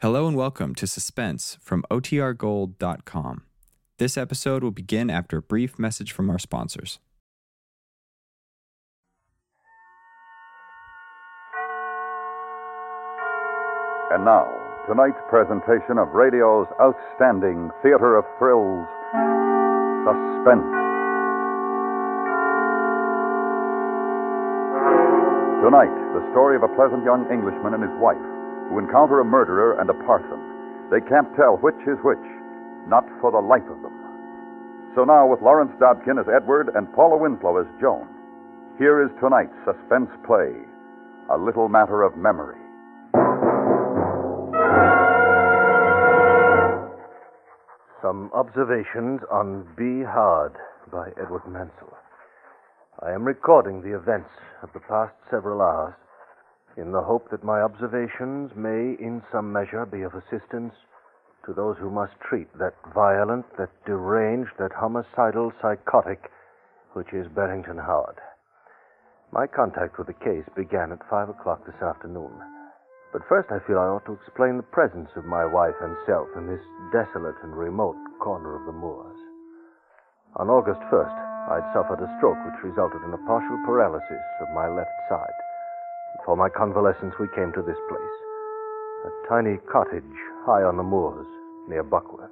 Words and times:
Hello 0.00 0.28
and 0.28 0.36
welcome 0.36 0.76
to 0.76 0.86
Suspense 0.86 1.58
from 1.60 1.82
OTRGold.com. 1.90 3.42
This 3.98 4.16
episode 4.16 4.62
will 4.62 4.70
begin 4.70 5.10
after 5.10 5.38
a 5.38 5.42
brief 5.42 5.76
message 5.76 6.12
from 6.12 6.30
our 6.30 6.38
sponsors. 6.38 7.00
And 14.14 14.24
now, 14.24 14.46
tonight's 14.86 15.18
presentation 15.28 15.98
of 15.98 16.14
radio's 16.14 16.68
outstanding 16.80 17.68
theater 17.82 18.14
of 18.14 18.24
thrills, 18.38 18.86
Suspense. 20.06 20.62
Tonight, 25.66 25.90
the 26.14 26.22
story 26.30 26.54
of 26.54 26.62
a 26.62 26.70
pleasant 26.78 27.02
young 27.02 27.26
Englishman 27.34 27.74
and 27.74 27.82
his 27.82 27.98
wife 27.98 28.37
who 28.68 28.78
encounter 28.78 29.20
a 29.20 29.24
murderer 29.24 29.80
and 29.80 29.88
a 29.88 29.98
parson. 30.04 30.38
They 30.92 31.00
can't 31.08 31.28
tell 31.36 31.56
which 31.60 31.80
is 31.88 31.96
which, 32.04 32.22
not 32.86 33.04
for 33.20 33.32
the 33.32 33.40
life 33.40 33.66
of 33.68 33.80
them. 33.82 33.96
So 34.94 35.04
now, 35.04 35.26
with 35.26 35.42
Lawrence 35.42 35.72
Dobkin 35.80 36.20
as 36.20 36.28
Edward 36.28 36.70
and 36.74 36.92
Paula 36.92 37.16
Winslow 37.16 37.60
as 37.60 37.66
Joan, 37.80 38.08
here 38.78 39.02
is 39.04 39.10
tonight's 39.20 39.54
suspense 39.64 40.10
play, 40.26 40.52
A 41.30 41.36
Little 41.36 41.68
Matter 41.68 42.02
of 42.02 42.16
Memory. 42.16 42.60
Some 48.00 48.30
observations 48.32 49.20
on 49.30 49.66
Be 49.76 50.04
Hard 50.04 50.54
by 50.90 51.10
Edward 51.20 51.46
Mansell. 51.46 51.92
I 53.00 53.12
am 53.12 53.24
recording 53.24 53.82
the 53.82 53.94
events 53.96 54.30
of 54.62 54.70
the 54.72 54.80
past 54.80 55.14
several 55.30 55.60
hours 55.60 55.94
in 56.78 56.92
the 56.92 57.02
hope 57.02 57.28
that 57.30 57.42
my 57.42 57.60
observations 57.60 58.54
may, 58.54 58.94
in 59.02 59.20
some 59.32 59.52
measure, 59.52 59.84
be 59.84 60.02
of 60.02 60.14
assistance 60.14 60.72
to 61.44 61.52
those 61.52 61.76
who 61.78 61.90
must 61.90 62.14
treat 62.22 62.46
that 62.58 62.74
violent, 62.94 63.44
that 63.58 63.70
deranged, 63.84 64.54
that 64.58 64.70
homicidal 64.72 65.52
psychotic 65.60 66.30
which 66.94 67.12
is 67.12 67.26
Barrington 67.34 67.78
Howard. 67.78 68.16
My 69.32 69.46
contact 69.46 69.98
with 69.98 70.06
the 70.06 70.24
case 70.24 70.46
began 70.56 70.92
at 70.92 71.08
five 71.10 71.28
o'clock 71.28 71.66
this 71.66 71.82
afternoon. 71.82 72.32
But 73.12 73.26
first, 73.28 73.50
I 73.50 73.58
feel 73.66 73.78
I 73.78 73.90
ought 73.90 74.06
to 74.06 74.14
explain 74.14 74.56
the 74.56 74.72
presence 74.72 75.10
of 75.16 75.24
my 75.24 75.44
wife 75.44 75.76
and 75.82 75.96
self 76.06 76.28
in 76.36 76.46
this 76.46 76.62
desolate 76.92 77.36
and 77.42 77.56
remote 77.56 77.98
corner 78.20 78.54
of 78.54 78.66
the 78.66 78.72
moors. 78.72 79.16
On 80.36 80.48
August 80.48 80.80
1st, 80.92 81.18
I'd 81.48 81.72
suffered 81.72 82.04
a 82.04 82.14
stroke 82.20 82.38
which 82.44 82.70
resulted 82.70 83.02
in 83.02 83.12
a 83.12 83.24
partial 83.26 83.58
paralysis 83.64 84.24
of 84.40 84.54
my 84.54 84.68
left 84.68 84.92
side. 85.08 85.38
For 86.24 86.36
my 86.36 86.48
convalescence, 86.48 87.14
we 87.18 87.28
came 87.34 87.52
to 87.52 87.62
this 87.62 87.78
place 87.88 88.18
a 89.06 89.28
tiny 89.28 89.56
cottage 89.70 90.02
high 90.44 90.62
on 90.62 90.76
the 90.76 90.82
moors 90.82 91.26
near 91.68 91.82
Buckworth. 91.82 92.30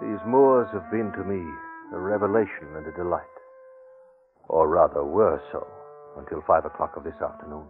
These 0.00 0.20
moors 0.26 0.68
have 0.72 0.90
been 0.90 1.12
to 1.12 1.24
me 1.24 1.42
a 1.92 1.98
revelation 1.98 2.76
and 2.76 2.86
a 2.86 2.92
delight. 2.96 3.22
Or 4.48 4.68
rather, 4.68 5.04
were 5.04 5.40
so 5.52 5.66
until 6.16 6.42
five 6.46 6.64
o'clock 6.64 6.96
of 6.96 7.04
this 7.04 7.20
afternoon. 7.20 7.66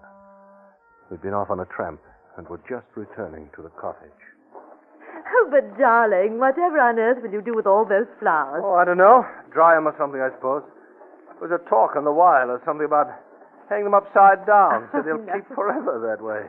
We'd 1.11 1.23
been 1.23 1.35
off 1.35 1.51
on 1.51 1.61
a 1.61 1.67
tramp 1.67 2.01
and 2.37 2.49
were 2.49 2.61
just 2.69 2.87
returning 2.95 3.51
to 3.57 3.63
the 3.63 3.71
cottage. 3.81 4.11
Oh, 5.33 5.49
but 5.51 5.79
darling, 5.79 6.39
whatever 6.39 6.81
on 6.81 6.99
earth 6.99 7.23
will 7.23 7.31
you 7.33 7.41
do 7.43 7.55
with 7.55 7.67
all 7.67 7.85
those 7.85 8.07
flowers? 8.19 8.63
Oh, 8.65 8.75
I 8.75 8.85
don't 8.85 8.99
know. 8.99 9.25
Dry 9.53 9.77
'em 9.77 9.87
or 9.87 9.95
something, 9.97 10.21
I 10.21 10.31
suppose. 10.35 10.63
There 11.39 11.49
was 11.49 11.53
a 11.55 11.63
talk 11.71 11.97
on 11.97 12.05
the 12.05 12.13
wireless, 12.13 12.61
something 12.65 12.85
about 12.85 13.09
hang 13.69 13.85
them 13.85 13.95
upside 13.95 14.45
down, 14.47 14.89
so 14.93 15.01
they'll 15.07 15.19
No. 15.23 15.33
keep 15.33 15.47
forever 15.55 15.99
that 16.03 16.23
way. 16.25 16.45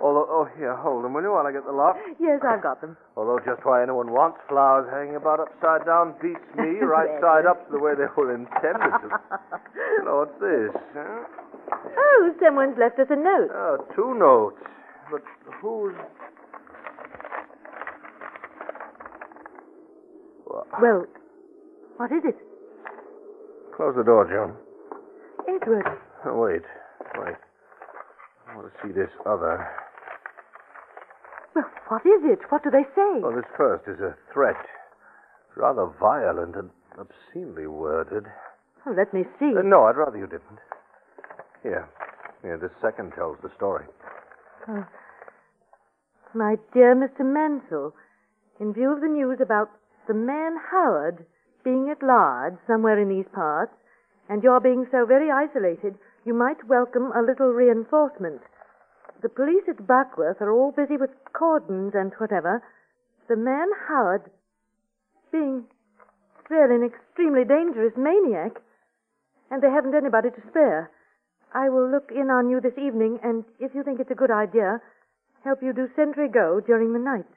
Although, 0.00 0.28
oh, 0.30 0.44
here, 0.56 0.76
hold 0.76 1.02
them, 1.02 1.12
will 1.14 1.22
you, 1.22 1.32
while 1.32 1.46
I 1.46 1.50
get 1.50 1.64
the 1.66 1.72
lock? 1.72 1.96
Yes, 2.20 2.38
I've 2.46 2.62
got 2.62 2.80
them. 2.80 2.96
Although 3.16 3.40
just 3.40 3.64
why 3.64 3.82
anyone 3.82 4.12
wants 4.12 4.38
flowers 4.48 4.86
hanging 4.92 5.16
about 5.16 5.40
upside 5.40 5.84
down 5.86 6.14
beats 6.22 6.44
me 6.54 6.78
right 6.86 7.10
side 7.20 7.46
up 7.46 7.68
the 7.70 7.80
way 7.80 7.94
they 7.96 8.06
were 8.16 8.32
intended 8.32 8.92
to. 9.02 9.08
Hello, 9.98 10.22
what's 10.22 10.38
this? 10.38 10.70
Huh? 10.94 11.24
Oh, 11.98 12.30
someone's 12.40 12.78
left 12.78 12.98
us 13.00 13.08
a 13.10 13.16
note. 13.16 13.50
Oh, 13.52 13.84
two 13.96 14.14
notes. 14.14 14.60
But 15.10 15.22
who's... 15.60 15.94
Well, 20.80 21.06
what 21.96 22.12
is 22.12 22.22
it? 22.24 22.36
Close 23.76 23.94
the 23.96 24.04
door, 24.04 24.26
Joan. 24.26 24.54
Edward. 25.48 25.86
Oh, 26.26 26.38
wait, 26.38 26.62
wait. 27.16 27.36
I 28.48 28.56
want 28.56 28.68
to 28.72 28.74
see 28.82 28.92
this 28.92 29.10
other. 29.24 29.66
Well, 31.54 31.64
what 31.88 32.02
is 32.04 32.22
it? 32.24 32.40
What 32.50 32.62
do 32.62 32.70
they 32.70 32.84
say? 32.94 33.20
Well, 33.20 33.34
this 33.34 33.48
first 33.56 33.88
is 33.88 34.00
a 34.00 34.14
threat. 34.32 34.56
Rather 35.56 35.86
violent 35.98 36.54
and 36.56 36.70
obscenely 36.98 37.66
worded. 37.66 38.24
Oh, 38.86 38.94
let 38.96 39.12
me 39.12 39.24
see. 39.38 39.52
Uh, 39.56 39.62
no, 39.62 39.84
I'd 39.84 39.96
rather 39.96 40.18
you 40.18 40.26
didn't. 40.26 40.60
Here. 41.62 41.88
Here, 42.42 42.58
this 42.58 42.70
second 42.80 43.12
tells 43.14 43.36
the 43.42 43.50
story. 43.56 43.84
Oh. 44.68 44.86
My 46.34 46.56
dear 46.72 46.94
Mr. 46.94 47.24
Mansell, 47.24 47.94
in 48.60 48.72
view 48.72 48.92
of 48.92 49.00
the 49.00 49.08
news 49.08 49.38
about 49.40 49.70
the 50.08 50.14
man 50.14 50.56
Howard 50.72 51.26
being 51.62 51.92
at 51.92 52.02
large 52.02 52.56
somewhere 52.66 52.98
in 52.98 53.08
these 53.08 53.28
parts, 53.34 53.72
and 54.28 54.42
your 54.42 54.58
being 54.58 54.86
so 54.90 55.04
very 55.04 55.30
isolated, 55.30 55.94
you 56.24 56.32
might 56.32 56.66
welcome 56.66 57.12
a 57.12 57.22
little 57.22 57.52
reinforcement. 57.52 58.40
The 59.20 59.28
police 59.28 59.64
at 59.68 59.86
Buckworth 59.86 60.40
are 60.40 60.50
all 60.50 60.72
busy 60.72 60.96
with 60.96 61.10
cordons 61.32 61.92
and 61.94 62.12
whatever. 62.16 62.62
The 63.28 63.36
man 63.36 63.68
Howard 63.86 64.30
being 65.30 65.64
really 66.48 66.76
an 66.76 66.84
extremely 66.88 67.44
dangerous 67.44 67.92
maniac, 67.96 68.62
and 69.50 69.62
they 69.62 69.70
haven't 69.70 69.94
anybody 69.94 70.30
to 70.30 70.48
spare. 70.48 70.90
I 71.52 71.68
will 71.68 71.90
look 71.90 72.10
in 72.10 72.30
on 72.30 72.48
you 72.48 72.60
this 72.60 72.78
evening, 72.78 73.20
and 73.22 73.44
if 73.60 73.74
you 73.74 73.82
think 73.82 74.00
it's 74.00 74.10
a 74.10 74.18
good 74.18 74.30
idea, 74.30 74.80
help 75.44 75.62
you 75.62 75.72
do 75.72 75.88
sentry 75.96 76.28
go 76.28 76.60
during 76.64 76.92
the 76.92 76.98
night. 76.98 77.28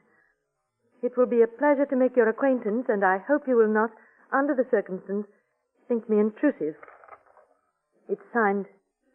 It 1.01 1.17
will 1.17 1.25
be 1.25 1.41
a 1.41 1.47
pleasure 1.47 1.85
to 1.89 1.95
make 1.95 2.15
your 2.15 2.29
acquaintance, 2.29 2.85
and 2.87 3.03
I 3.03 3.17
hope 3.17 3.47
you 3.47 3.55
will 3.57 3.71
not, 3.73 3.89
under 4.31 4.53
the 4.53 4.65
circumstances, 4.69 5.25
think 5.87 6.07
me 6.09 6.19
intrusive. 6.19 6.75
It's 8.07 8.21
signed 8.33 8.65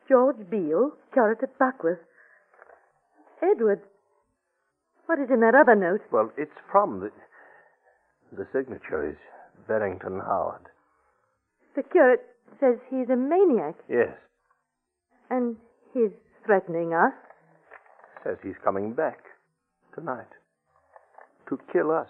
George 0.08 0.36
Beale, 0.50 0.92
curate 1.12 1.42
at 1.42 1.58
Buckworth. 1.58 2.00
Edward, 3.42 3.80
what 5.06 5.18
is 5.18 5.30
in 5.30 5.40
that 5.40 5.54
other 5.54 5.76
note? 5.76 6.00
Well, 6.10 6.32
it's 6.36 6.56
from 6.70 7.00
the. 7.00 7.10
The 8.36 8.46
signature 8.52 9.08
is 9.08 9.16
Barrington 9.68 10.18
Howard. 10.20 10.66
The 11.76 11.84
curate 11.84 12.24
says 12.58 12.76
he's 12.90 13.08
a 13.08 13.16
maniac, 13.16 13.76
Yes. 13.88 14.16
and 15.30 15.56
he's 15.94 16.10
threatening 16.44 16.92
us. 16.92 17.12
Says 18.24 18.38
he's 18.42 18.58
coming 18.64 18.92
back 18.94 19.18
tonight 19.94 20.26
to 21.48 21.58
kill 21.72 21.90
us. 21.90 22.08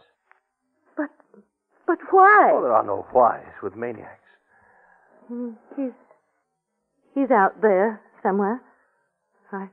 But, 0.97 1.11
but 1.87 1.99
why? 2.11 2.51
Oh, 2.55 2.63
there 2.63 2.73
are 2.73 2.85
no 2.85 3.07
whys 3.13 3.47
with 3.63 3.77
maniacs. 3.77 4.11
Mm, 5.31 5.57
He's 5.77 5.93
he's 7.15 7.31
out 7.31 7.61
there 7.61 8.01
somewhere. 8.23 8.61
I 9.53 9.69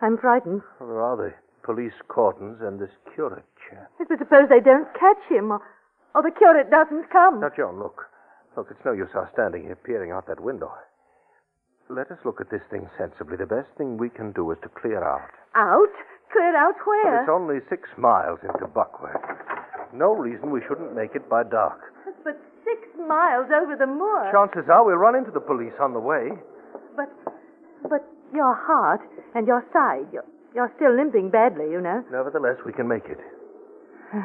I'm 0.00 0.16
frightened. 0.18 0.62
Well, 0.78 0.88
there 0.88 1.02
are 1.02 1.16
the 1.16 1.34
police 1.62 1.92
cordons 2.08 2.58
and 2.60 2.78
this 2.80 2.90
curate 3.14 3.44
chap. 3.68 3.90
But 3.98 4.18
suppose 4.18 4.48
they 4.48 4.60
don't 4.60 4.88
catch 4.94 5.20
him, 5.28 5.50
or, 5.52 5.60
or 6.14 6.22
the 6.22 6.30
curate 6.30 6.70
doesn't 6.70 7.10
come. 7.10 7.40
Now, 7.40 7.50
Joan, 7.54 7.78
look. 7.78 8.06
Look, 8.56 8.68
it's 8.70 8.84
no 8.84 8.92
use 8.92 9.10
our 9.14 9.28
standing 9.32 9.62
here 9.62 9.76
peering 9.76 10.10
out 10.10 10.26
that 10.26 10.40
window. 10.40 10.72
Let 11.88 12.10
us 12.10 12.18
look 12.24 12.40
at 12.40 12.50
this 12.50 12.62
thing 12.70 12.88
sensibly. 12.98 13.36
The 13.36 13.46
best 13.46 13.68
thing 13.76 13.96
we 13.96 14.08
can 14.08 14.32
do 14.32 14.50
is 14.52 14.58
to 14.62 14.68
clear 14.68 15.02
out. 15.02 15.30
Out? 15.54 15.92
Clear 16.32 16.56
out 16.56 16.74
Well, 16.86 16.98
where? 17.04 17.20
it's 17.22 17.30
only 17.30 17.58
six 17.68 17.88
miles 17.98 18.38
into 18.42 18.66
Buckworth. 18.68 19.20
No 19.92 20.12
reason 20.14 20.50
we 20.50 20.60
shouldn't 20.68 20.94
make 20.94 21.14
it 21.14 21.28
by 21.28 21.42
dark. 21.42 21.80
But 22.22 22.38
six 22.64 22.86
miles 23.08 23.50
over 23.50 23.74
the 23.76 23.86
moor. 23.86 24.30
Chances 24.32 24.68
are 24.70 24.84
we'll 24.86 24.96
run 24.96 25.16
into 25.16 25.30
the 25.32 25.40
police 25.40 25.74
on 25.80 25.92
the 25.92 26.00
way. 26.00 26.30
But, 26.96 27.10
but 27.88 28.06
your 28.32 28.54
heart 28.54 29.00
and 29.34 29.46
your 29.46 29.64
side, 29.72 30.06
you're, 30.12 30.24
you're 30.54 30.72
still 30.76 30.94
limping 30.94 31.30
badly, 31.30 31.66
you 31.70 31.80
know. 31.80 32.04
Nevertheless, 32.12 32.56
we 32.64 32.72
can 32.72 32.86
make 32.88 33.06
it. 33.06 33.18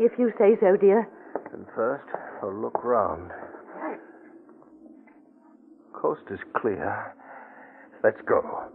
If 0.00 0.12
you 0.16 0.30
say 0.38 0.54
so, 0.60 0.76
dear. 0.76 1.08
And 1.52 1.66
first, 1.74 2.06
a 2.42 2.46
look 2.46 2.84
round. 2.84 3.32
Coast 5.92 6.22
is 6.30 6.38
clear. 6.56 7.16
Let's 8.04 8.20
go. 8.28 8.68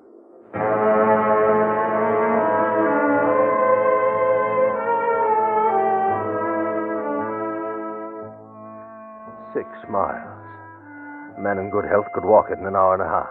Six 9.93 10.01
A 11.37 11.39
man 11.39 11.59
in 11.61 11.69
good 11.69 11.85
health 11.85 12.09
could 12.17 12.25
walk 12.25 12.49
it 12.49 12.57
in 12.57 12.65
an 12.65 12.75
hour 12.75 12.97
and 12.97 13.05
a 13.05 13.13
half. 13.13 13.29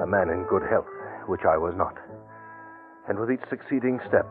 A 0.00 0.06
man 0.06 0.30
in 0.32 0.48
good 0.48 0.64
health, 0.64 0.88
which 1.28 1.44
I 1.44 1.58
was 1.60 1.76
not. 1.76 2.00
And 3.08 3.20
with 3.20 3.28
each 3.30 3.44
succeeding 3.50 4.00
step, 4.08 4.24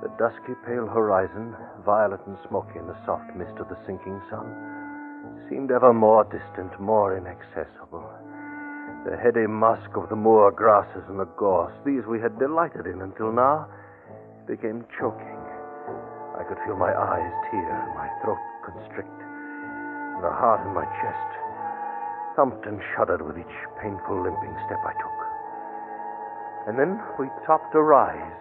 the 0.00 0.08
dusky 0.16 0.56
pale 0.64 0.88
horizon, 0.88 1.52
violet 1.84 2.24
and 2.24 2.38
smoky 2.48 2.78
in 2.80 2.86
the 2.88 2.96
soft 3.04 3.36
mist 3.36 3.52
of 3.60 3.68
the 3.68 3.76
sinking 3.84 4.16
sun, 4.32 4.48
seemed 5.50 5.70
ever 5.70 5.92
more 5.92 6.24
distant, 6.24 6.72
more 6.80 7.20
inaccessible. 7.20 8.08
The 9.04 9.20
heady 9.20 9.44
musk 9.44 9.92
of 9.92 10.08
the 10.08 10.16
moor 10.16 10.52
grasses 10.52 11.04
and 11.12 11.20
the 11.20 11.28
gorse, 11.36 11.76
these 11.84 12.08
we 12.08 12.18
had 12.18 12.38
delighted 12.38 12.86
in 12.86 13.02
until 13.02 13.30
now, 13.30 13.68
became 14.48 14.88
choking. 14.96 15.44
I 16.32 16.48
could 16.48 16.56
feel 16.64 16.80
my 16.80 16.96
eyes 16.96 17.32
tear 17.52 17.92
my 17.92 18.08
throat 18.24 18.40
constrict, 18.64 19.19
and 20.20 20.28
the 20.28 20.36
heart 20.36 20.60
in 20.68 20.76
my 20.76 20.84
chest 21.00 21.30
thumped 22.36 22.68
and 22.68 22.76
shuddered 22.92 23.24
with 23.24 23.40
each 23.40 23.56
painful 23.80 24.20
limping 24.20 24.52
step 24.68 24.76
I 24.84 24.92
took. 25.00 25.18
And 26.68 26.76
then 26.76 27.00
we 27.16 27.24
topped 27.48 27.72
a 27.74 27.80
rise. 27.80 28.36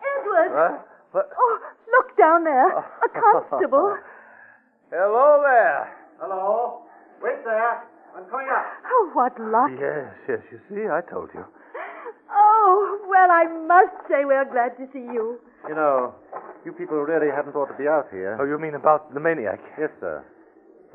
Edward! 0.00 0.50
Huh? 0.56 0.78
What? 1.12 1.28
Oh, 1.36 1.58
look 1.92 2.16
down 2.16 2.44
there. 2.44 2.72
Oh. 2.72 3.04
A 3.04 3.08
constable. 3.12 4.00
Hello 4.90 5.44
there. 5.44 5.92
Hello? 6.24 6.80
Wait 7.20 7.44
there. 7.44 7.84
I'm 8.16 8.24
coming 8.30 8.48
up. 8.48 8.64
Oh, 8.88 9.10
what 9.12 9.36
luck. 9.38 9.70
Yes, 9.76 10.08
yes, 10.26 10.40
you 10.50 10.58
see, 10.72 10.88
I 10.88 11.02
told 11.04 11.28
you. 11.34 11.44
Oh, 12.32 13.04
well, 13.10 13.28
I 13.30 13.44
must 13.44 14.08
say 14.08 14.24
we're 14.24 14.48
glad 14.50 14.72
to 14.78 14.88
see 14.90 15.04
you. 15.04 15.36
You 15.68 15.74
know, 15.74 16.14
you 16.64 16.72
people 16.72 16.96
really 16.96 17.28
hadn't 17.28 17.54
ought 17.54 17.68
to 17.68 17.76
be 17.76 17.86
out 17.86 18.08
here. 18.10 18.38
Oh, 18.40 18.46
you 18.46 18.58
mean 18.58 18.74
about 18.74 19.12
the 19.12 19.20
maniac? 19.20 19.60
Yes, 19.78 19.90
sir. 20.00 20.24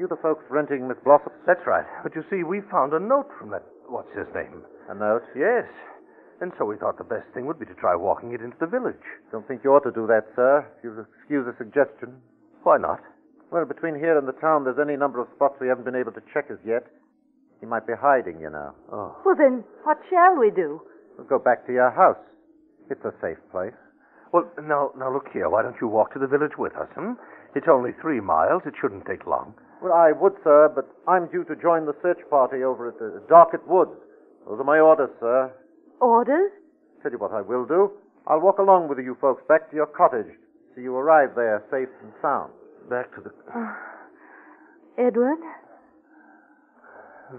You 0.02 0.10
the 0.10 0.18
folks 0.18 0.42
renting 0.50 0.88
Miss 0.88 0.98
Blossom? 1.06 1.30
That's 1.46 1.62
right. 1.70 1.86
But 2.02 2.18
you 2.18 2.26
see, 2.26 2.42
we 2.42 2.66
found 2.74 2.92
a 2.92 3.00
note 3.00 3.30
from 3.38 3.54
that. 3.54 3.62
What's 3.86 4.10
his 4.18 4.26
name? 4.34 4.66
A 4.90 4.98
note? 4.98 5.22
Yes. 5.38 5.70
And 6.42 6.50
so 6.58 6.66
we 6.66 6.74
thought 6.74 6.98
the 6.98 7.06
best 7.06 7.30
thing 7.36 7.46
would 7.46 7.62
be 7.62 7.70
to 7.70 7.78
try 7.78 7.94
walking 7.94 8.34
it 8.34 8.42
into 8.42 8.58
the 8.58 8.66
village. 8.66 9.06
Don't 9.32 9.48
think 9.48 9.62
you 9.64 9.70
ought 9.70 9.86
to 9.86 9.94
do 9.94 10.10
that, 10.10 10.26
sir. 10.34 10.66
If 10.82 10.90
you'll 10.90 11.06
excuse 11.06 11.46
a 11.46 11.54
suggestion. 11.54 12.18
Why 12.66 12.82
not? 12.82 12.98
Well, 13.54 13.70
between 13.70 13.94
here 13.94 14.18
and 14.18 14.28
the 14.28 14.34
town, 14.42 14.64
there's 14.66 14.82
any 14.82 14.98
number 14.98 15.22
of 15.22 15.30
spots 15.38 15.62
we 15.62 15.70
haven't 15.70 15.86
been 15.86 15.94
able 15.94 16.18
to 16.18 16.24
check 16.34 16.50
as 16.50 16.58
yet. 16.66 16.90
He 17.60 17.70
might 17.70 17.86
be 17.86 17.94
hiding, 17.94 18.42
you 18.42 18.50
know. 18.50 18.74
Oh. 18.92 19.14
Well, 19.22 19.38
then, 19.38 19.64
what 19.86 20.02
shall 20.10 20.34
we 20.34 20.50
do? 20.50 20.82
We'll 21.14 21.30
go 21.30 21.38
back 21.38 21.68
to 21.68 21.74
your 21.74 21.92
house. 21.94 22.18
It's 22.90 23.06
a 23.06 23.14
safe 23.22 23.38
place. 23.52 23.78
Well, 24.34 24.50
now, 24.66 24.98
now 24.98 25.14
look 25.14 25.30
here. 25.32 25.48
Why 25.48 25.62
don't 25.62 25.78
you 25.80 25.88
walk 25.88 26.12
to 26.14 26.20
the 26.20 26.26
village 26.26 26.58
with 26.58 26.74
us, 26.74 26.90
hmm? 26.98 27.22
It's 27.54 27.70
only 27.70 27.92
three 28.02 28.20
miles. 28.20 28.64
It 28.66 28.74
shouldn't 28.82 29.06
take 29.06 29.28
long. 29.28 29.54
Well, 29.82 29.94
I 29.94 30.12
would, 30.12 30.34
sir, 30.44 30.72
but 30.74 30.88
I'm 31.08 31.28
due 31.28 31.44
to 31.46 31.56
join 31.56 31.86
the 31.86 31.96
search 32.02 32.20
party 32.30 32.64
over 32.64 32.88
at 32.90 33.00
the 33.00 33.20
Darket 33.28 33.66
Woods. 33.68 33.98
Those 34.48 34.60
are 34.60 34.64
my 34.64 34.80
orders, 34.80 35.10
sir. 35.20 35.52
Orders? 36.00 36.52
Tell 37.02 37.12
you 37.12 37.18
what 37.18 37.32
I 37.34 37.42
will 37.42 37.66
do. 37.66 37.92
I'll 38.28 38.40
walk 38.40 38.60
along 38.60 38.90
with 38.90 39.00
you 39.00 39.18
folks 39.20 39.42
back 39.50 39.70
to 39.72 39.76
your 39.76 39.88
cottage 39.88 40.32
so 40.76 40.82
you 40.82 40.96
arrive 40.96 41.30
there 41.36 41.64
safe 41.72 41.90
and 42.04 42.14
sound. 42.22 42.52
Back 42.90 43.14
to 43.16 43.22
the. 43.22 43.32
Edward? 45.04 45.40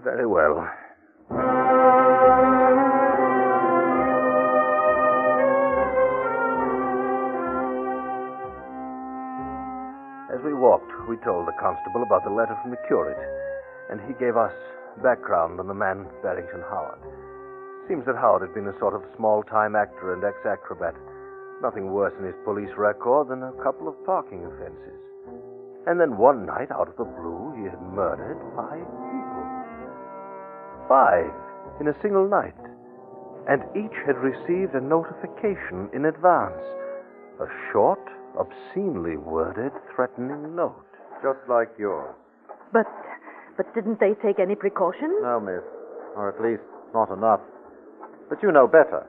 Very 0.03 0.27
well. 0.27 0.69
We 11.07 11.17
told 11.17 11.47
the 11.47 11.57
constable 11.59 12.03
about 12.03 12.23
the 12.23 12.31
letter 12.31 12.57
from 12.61 12.71
the 12.71 12.83
curate, 12.87 13.19
and 13.89 13.99
he 14.07 14.13
gave 14.15 14.37
us 14.37 14.53
background 15.01 15.59
on 15.59 15.67
the 15.67 15.73
man 15.73 16.05
Barrington 16.21 16.61
Howard. 16.69 16.99
Seems 17.87 18.05
that 18.05 18.15
Howard 18.15 18.41
had 18.41 18.53
been 18.53 18.67
a 18.67 18.79
sort 18.79 18.93
of 18.95 19.03
small 19.17 19.43
time 19.43 19.75
actor 19.75 20.13
and 20.13 20.23
ex 20.23 20.37
acrobat. 20.45 20.95
Nothing 21.61 21.91
worse 21.91 22.13
in 22.19 22.25
his 22.25 22.35
police 22.43 22.71
record 22.77 23.27
than 23.27 23.43
a 23.43 23.51
couple 23.63 23.87
of 23.87 23.95
parking 24.05 24.45
offenses. 24.45 24.99
And 25.85 25.99
then 25.99 26.17
one 26.17 26.45
night, 26.45 26.71
out 26.71 26.87
of 26.87 26.95
the 26.95 27.03
blue, 27.03 27.53
he 27.59 27.63
had 27.67 27.81
murdered 27.81 28.39
five 28.55 28.87
people. 28.87 29.43
Five 30.87 31.31
in 31.81 31.87
a 31.87 32.01
single 32.01 32.27
night. 32.29 32.55
And 33.49 33.63
each 33.75 33.97
had 34.07 34.15
received 34.15 34.75
a 34.75 34.79
notification 34.79 35.89
in 35.91 36.05
advance. 36.05 36.63
A 37.41 37.47
short, 37.71 37.99
obscenely 38.39 39.17
worded, 39.17 39.73
threatening 39.93 40.55
note. 40.55 40.92
Just 41.23 41.39
like 41.47 41.71
yours. 41.79 42.13
But, 42.75 42.85
but 43.55 43.71
didn't 43.73 43.99
they 44.03 44.11
take 44.19 44.43
any 44.43 44.55
precautions? 44.55 45.23
No, 45.23 45.39
miss. 45.39 45.63
Or 46.19 46.27
at 46.27 46.43
least 46.43 46.67
not 46.93 47.09
enough. 47.09 47.39
But 48.27 48.43
you 48.43 48.51
know 48.51 48.67
better. 48.67 49.07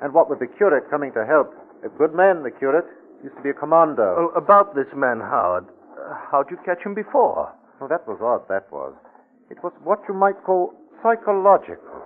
And 0.00 0.14
what 0.14 0.30
with 0.30 0.40
the 0.40 0.48
curate 0.48 0.88
coming 0.88 1.12
to 1.12 1.26
help, 1.28 1.52
a 1.84 1.92
good 2.00 2.14
man, 2.16 2.42
the 2.42 2.50
curate, 2.50 2.88
used 3.22 3.36
to 3.36 3.42
be 3.42 3.50
a 3.50 3.54
commando. 3.54 4.16
Well, 4.16 4.32
about 4.36 4.74
this 4.74 4.88
man, 4.96 5.20
Howard, 5.20 5.68
uh, 6.00 6.16
how'd 6.32 6.50
you 6.50 6.56
catch 6.64 6.80
him 6.80 6.94
before? 6.94 7.52
Oh, 7.80 7.88
that 7.88 8.08
was 8.08 8.16
odd, 8.24 8.48
that 8.48 8.72
was. 8.72 8.94
It 9.50 9.62
was 9.62 9.72
what 9.84 10.00
you 10.08 10.14
might 10.14 10.40
call 10.44 10.72
psychological. 11.02 12.00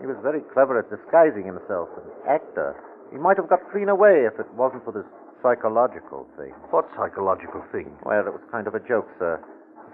He 0.00 0.06
was 0.06 0.16
very 0.22 0.42
clever 0.54 0.78
at 0.78 0.86
disguising 0.86 1.42
himself, 1.42 1.90
an 1.98 2.06
actor. 2.30 2.78
He 3.10 3.18
might 3.18 3.36
have 3.36 3.48
got 3.48 3.66
clean 3.72 3.88
away 3.88 4.26
if 4.30 4.38
it 4.38 4.46
wasn't 4.54 4.84
for 4.84 4.92
this 4.94 5.06
psychological 5.42 6.26
thing. 6.36 6.52
What 6.70 6.88
psychological 6.96 7.62
thing? 7.72 7.90
Well, 8.04 8.26
it 8.26 8.32
was 8.32 8.42
kind 8.50 8.66
of 8.66 8.74
a 8.74 8.80
joke, 8.80 9.08
sir. 9.18 9.40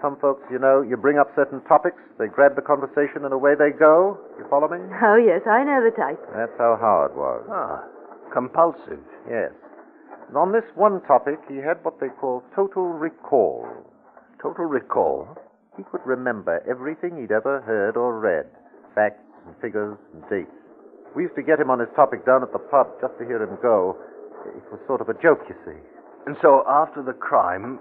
Some 0.01 0.17
folks, 0.19 0.43
you 0.51 0.59
know, 0.59 0.81
you 0.81 0.97
bring 0.97 1.17
up 1.17 1.31
certain 1.35 1.61
topics, 1.65 1.97
they 2.19 2.27
grab 2.27 2.55
the 2.55 2.61
conversation, 2.61 3.23
and 3.23 3.33
away 3.33 3.55
they 3.55 3.71
go. 3.71 4.19
You 4.37 4.45
follow 4.49 4.67
me? 4.67 4.77
Oh, 5.01 5.15
yes, 5.15 5.41
I 5.47 5.63
know 5.63 5.81
the 5.81 5.95
type. 5.95 6.19
That's 6.35 6.51
how 6.57 6.77
Howard 6.79 7.15
was. 7.15 7.47
Ah, 7.49 7.81
compulsive. 8.33 8.99
Yes. 9.29 9.51
And 10.27 10.37
on 10.37 10.51
this 10.51 10.65
one 10.75 11.01
topic, 11.07 11.39
he 11.47 11.57
had 11.57 11.79
what 11.83 11.99
they 11.99 12.09
call 12.09 12.43
total 12.55 12.91
recall. 12.91 13.65
Total 14.41 14.65
recall. 14.65 15.37
He 15.77 15.83
could 15.91 16.01
remember 16.05 16.63
everything 16.69 17.17
he'd 17.19 17.31
ever 17.31 17.61
heard 17.61 17.97
or 17.97 18.19
read 18.19 18.45
facts 18.93 19.23
and 19.45 19.55
figures 19.61 19.97
and 20.13 20.23
dates. 20.29 20.51
We 21.15 21.23
used 21.23 21.35
to 21.35 21.43
get 21.43 21.59
him 21.59 21.69
on 21.69 21.79
his 21.79 21.89
topic 21.95 22.25
down 22.25 22.43
at 22.43 22.51
the 22.51 22.59
pub 22.59 22.87
just 22.99 23.17
to 23.19 23.25
hear 23.25 23.41
him 23.41 23.57
go. 23.61 23.95
It 24.45 24.65
was 24.71 24.79
sort 24.87 25.01
of 25.01 25.09
a 25.09 25.13
joke, 25.21 25.41
you 25.49 25.55
see. 25.65 25.79
And 26.25 26.35
so 26.41 26.63
after 26.67 27.01
the 27.01 27.13
crime, 27.13 27.79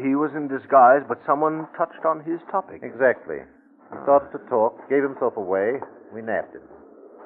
he 0.00 0.14
was 0.14 0.30
in 0.34 0.48
disguise, 0.48 1.02
but 1.08 1.20
someone 1.26 1.66
touched 1.76 2.04
on 2.04 2.20
his 2.20 2.40
topic. 2.50 2.80
Exactly. 2.82 3.40
He 3.92 3.96
started 4.02 4.32
to 4.36 4.40
talk, 4.48 4.76
gave 4.90 5.02
himself 5.02 5.36
away. 5.36 5.80
We 6.12 6.20
nabbed 6.20 6.54
him. 6.54 6.62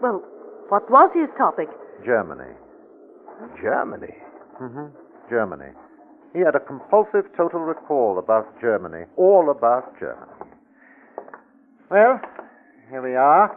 Well, 0.03 0.23
what 0.69 0.91
was 0.91 1.11
his 1.15 1.29
topic? 1.37 1.69
Germany. 2.05 2.55
Germany. 3.61 4.15
Mm-hmm. 4.61 4.87
Germany. 5.29 5.73
He 6.33 6.41
had 6.41 6.55
a 6.55 6.61
compulsive 6.61 7.25
total 7.37 7.61
recall 7.61 8.19
about 8.19 8.61
Germany. 8.61 9.05
All 9.17 9.51
about 9.51 9.99
Germany. 9.99 10.31
Well, 11.91 12.21
here 12.89 13.03
we 13.03 13.17
are. 13.17 13.57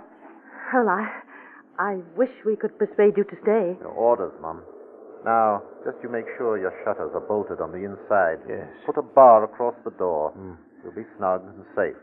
Well, 0.73 0.89
I, 0.89 1.07
I 1.77 2.01
wish 2.17 2.31
we 2.45 2.55
could 2.55 2.77
persuade 2.79 3.13
you 3.17 3.25
to 3.25 3.35
stay. 3.43 3.77
Your 3.79 3.93
orders, 3.93 4.31
Mum. 4.41 4.63
Now, 5.25 5.63
just 5.85 5.97
you 6.03 6.09
make 6.09 6.25
sure 6.37 6.57
your 6.59 6.73
shutters 6.83 7.11
are 7.15 7.23
bolted 7.23 7.61
on 7.61 7.71
the 7.71 7.83
inside. 7.87 8.43
Yes. 8.47 8.67
Put 8.85 8.97
a 8.97 9.01
bar 9.01 9.43
across 9.43 9.75
the 9.85 9.91
door. 9.91 10.33
You'll 10.83 10.91
be 10.93 11.07
snug 11.17 11.43
and 11.47 11.63
safe. 11.75 11.95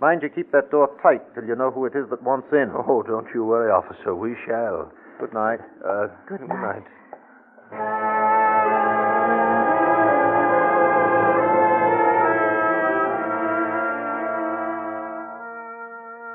Mind 0.00 0.22
you 0.22 0.28
keep 0.28 0.50
that 0.50 0.70
door 0.72 0.90
tight 1.02 1.22
till 1.34 1.44
you 1.44 1.54
know 1.54 1.70
who 1.70 1.86
it 1.86 1.94
is 1.94 2.10
that 2.10 2.22
wants 2.22 2.48
in. 2.52 2.70
Oh, 2.74 3.02
don't 3.02 3.28
you 3.32 3.44
worry, 3.44 3.70
officer. 3.70 4.14
We 4.14 4.34
shall. 4.46 4.90
Good 5.20 5.32
night. 5.32 5.60
Uh, 5.86 6.08
Good 6.28 6.40
good 6.40 6.48
night. 6.48 6.82
night. 6.82 7.94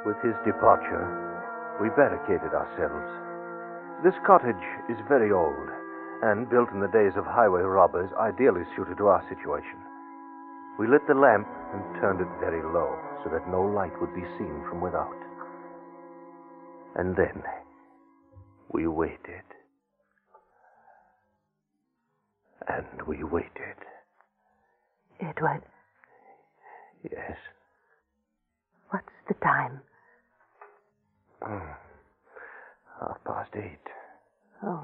With 0.06 0.18
his 0.24 0.34
departure, 0.48 1.06
we 1.82 1.90
barricaded 1.94 2.56
ourselves. 2.56 3.12
This 4.04 4.16
cottage 4.26 4.64
is 4.90 4.98
very 5.12 5.32
old 5.32 5.70
and 6.22 6.50
built 6.50 6.70
in 6.72 6.80
the 6.82 6.92
days 6.92 7.14
of 7.16 7.26
highway 7.26 7.62
robbers, 7.62 8.10
ideally 8.20 8.64
suited 8.76 8.98
to 8.98 9.08
our 9.08 9.24
situation. 9.30 9.80
We 10.78 10.88
lit 10.88 11.06
the 11.08 11.14
lamp 11.14 11.48
and 11.74 11.84
turned 12.02 12.22
it 12.22 12.28
very 12.40 12.62
low 12.64 12.96
so 13.24 13.30
that 13.32 13.48
no 13.50 13.62
light 13.62 13.94
would 14.02 14.14
be 14.16 14.26
seen 14.38 14.64
from 14.70 14.82
without. 14.82 15.16
And 16.96 17.16
then 17.16 17.44
we 18.72 18.88
waited. 18.88 19.44
And 22.68 23.02
we 23.08 23.24
waited. 23.24 23.76
Edward, 25.22 25.62
Yes. 27.04 27.38
what's 28.90 29.14
the 29.28 29.34
time? 29.36 29.82
Mm. 31.42 31.76
Half 33.00 33.24
past 33.26 33.52
eight. 33.56 33.80
Oh, 34.64 34.84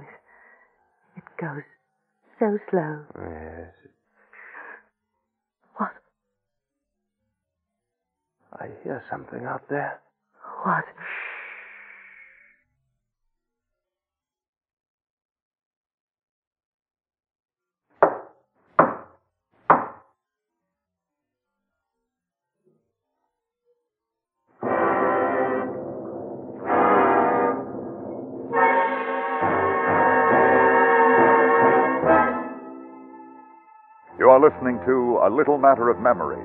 goes 1.39 1.63
so 2.39 2.57
slow. 2.69 3.05
Yes. 3.19 3.73
What? 5.77 5.91
I 8.53 8.67
hear 8.83 9.03
something 9.11 9.45
out 9.45 9.63
there. 9.69 9.99
What? 10.63 10.85
Listening 34.45 34.79
to 34.85 35.19
A 35.25 35.29
Little 35.29 35.57
Matter 35.57 35.89
of 35.89 35.99
Memory, 35.99 36.37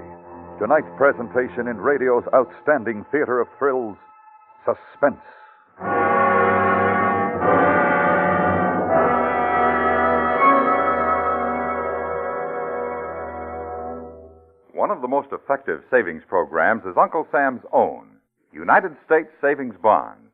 tonight's 0.58 0.88
presentation 0.96 1.68
in 1.68 1.76
radio's 1.76 2.24
outstanding 2.32 3.04
theater 3.12 3.40
of 3.40 3.48
thrills, 3.58 3.94
Suspense. 4.64 5.20
One 14.72 14.90
of 14.90 15.02
the 15.02 15.08
most 15.08 15.28
effective 15.32 15.82
savings 15.90 16.22
programs 16.26 16.84
is 16.86 16.96
Uncle 16.96 17.26
Sam's 17.30 17.60
own 17.70 18.16
United 18.50 18.96
States 19.04 19.28
Savings 19.42 19.74
Bonds. 19.82 20.32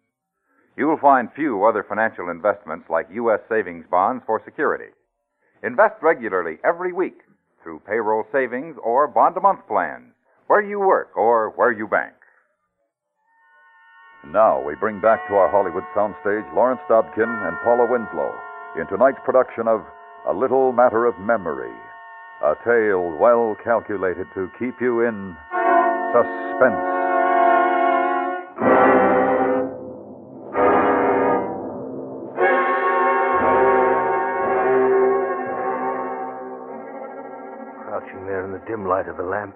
You 0.76 0.86
will 0.86 0.98
find 0.98 1.28
few 1.34 1.64
other 1.64 1.82
financial 1.82 2.30
investments 2.30 2.86
like 2.88 3.08
U.S. 3.12 3.40
savings 3.48 3.86
bonds 3.90 4.22
for 4.24 4.40
security. 4.44 4.92
Invest 5.64 5.96
regularly 6.00 6.58
every 6.62 6.92
week 6.92 7.25
through 7.66 7.82
payroll 7.82 8.22
savings 8.30 8.76
or 8.84 9.08
bond 9.08 9.36
a 9.36 9.40
month 9.40 9.58
plans, 9.66 10.14
where 10.46 10.62
you 10.62 10.78
work 10.78 11.10
or 11.16 11.50
where 11.56 11.72
you 11.72 11.88
bank. 11.88 12.14
Now 14.30 14.62
we 14.62 14.76
bring 14.78 15.00
back 15.00 15.26
to 15.26 15.34
our 15.34 15.50
Hollywood 15.50 15.82
soundstage 15.90 16.46
Lawrence 16.54 16.80
Dobkin 16.88 17.26
and 17.26 17.56
Paula 17.64 17.90
Winslow 17.90 18.32
in 18.78 18.86
tonight's 18.86 19.18
production 19.24 19.66
of 19.66 19.82
A 20.28 20.32
Little 20.32 20.70
Matter 20.70 21.06
of 21.06 21.18
Memory, 21.18 21.74
a 22.44 22.54
tale 22.62 23.18
well 23.18 23.56
calculated 23.64 24.28
to 24.34 24.48
keep 24.60 24.80
you 24.80 25.00
in 25.02 25.34
suspense. 26.14 26.95
Light 39.06 39.10
of 39.10 39.16
the 39.16 39.22
lamp, 39.30 39.54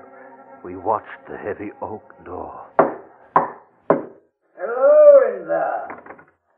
we 0.65 0.77
watched 0.77 1.07
the 1.29 1.37
heavy 1.37 1.71
oak 1.83 2.03
door. 2.25 2.67
Hello 4.57 5.37
in 5.37 5.49
there. 5.49 6.03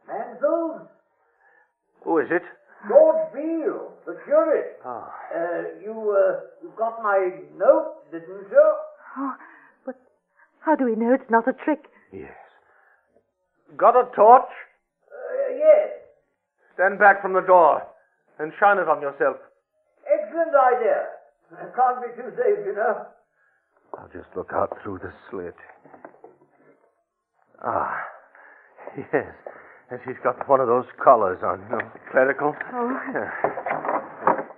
Mansell? 0.09 0.89
Who 2.05 2.19
is 2.19 2.27
it? 2.31 2.43
George 2.89 3.33
Beale, 3.33 3.93
the 4.07 4.19
curate. 4.25 4.81
Ah, 4.85 5.13
Uh, 5.35 5.63
you, 5.83 5.93
uh, 5.93 6.41
you 6.63 6.73
got 6.77 7.03
my 7.03 7.31
note, 7.57 8.11
didn't 8.11 8.51
you? 8.51 8.75
Oh, 9.19 9.35
but 9.87 9.95
how 10.61 10.75
do 10.75 10.85
we 10.85 10.97
know 10.97 11.15
it's 11.15 11.31
not 11.31 11.47
a 11.49 11.53
trick? 11.53 11.85
yes. 12.13 12.33
Got 13.77 13.97
a 13.97 14.05
torch? 14.15 14.51
Uh, 15.09 15.55
yes. 15.57 15.91
Stand 16.75 16.99
back 16.99 17.23
from 17.23 17.33
the 17.33 17.41
door 17.41 17.83
and 18.39 18.53
shine 18.61 18.79
it 18.79 18.89
on 18.89 19.01
yourself. 19.01 19.37
Excellent 20.13 20.53
idea. 20.55 21.07
It 21.53 21.73
can't 21.77 22.01
be 22.01 22.09
too 22.23 22.31
safe, 22.37 22.65
you 22.67 22.75
know. 22.75 23.07
I'll 23.99 24.09
just 24.09 24.29
look 24.37 24.51
out 24.55 24.79
through 24.83 24.99
the 25.03 25.13
slit. 25.31 25.55
Ah, 27.65 27.97
yes. 28.97 29.35
And 29.91 30.01
she's 30.07 30.17
got 30.25 30.49
one 30.49 30.61
of 30.61 30.67
those 30.67 30.87
collars 31.03 31.39
on, 31.45 31.61
you 31.61 31.69
know, 31.77 31.91
clerical. 32.11 32.55
Oh, 32.73 33.01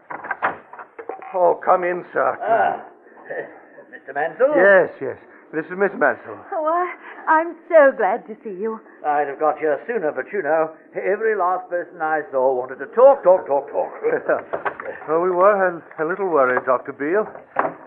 Oh, 1.36 1.60
come 1.64 1.82
in, 1.82 2.04
sir. 2.12 2.38
Ah. 2.40 2.86
Mr. 3.90 4.14
Mansell? 4.14 4.54
Yes, 4.54 4.90
yes. 5.02 5.18
This 5.52 5.64
is 5.66 5.72
Miss 5.76 5.90
Mansell. 5.98 6.38
oh 6.52 6.64
I, 6.64 6.94
I'm 7.28 7.56
so 7.68 7.92
glad 7.96 8.26
to 8.26 8.36
see 8.44 8.50
you. 8.50 8.80
I'd 9.04 9.28
have 9.28 9.40
got 9.40 9.58
here 9.58 9.80
sooner, 9.86 10.12
but 10.12 10.32
you 10.32 10.42
know, 10.42 10.72
every 10.94 11.36
last 11.36 11.68
person 11.70 12.00
I 12.00 12.22
saw 12.30 12.54
wanted 12.54 12.76
to 12.80 12.86
talk, 12.94 13.24
talk, 13.24 13.46
talk, 13.46 13.70
talk. 13.70 13.92
well, 15.08 15.20
we 15.20 15.30
were 15.30 15.56
a, 15.56 15.82
a 16.02 16.04
little 16.04 16.28
worried, 16.28 16.64
Dr. 16.66 16.92
Beale. 16.92 17.26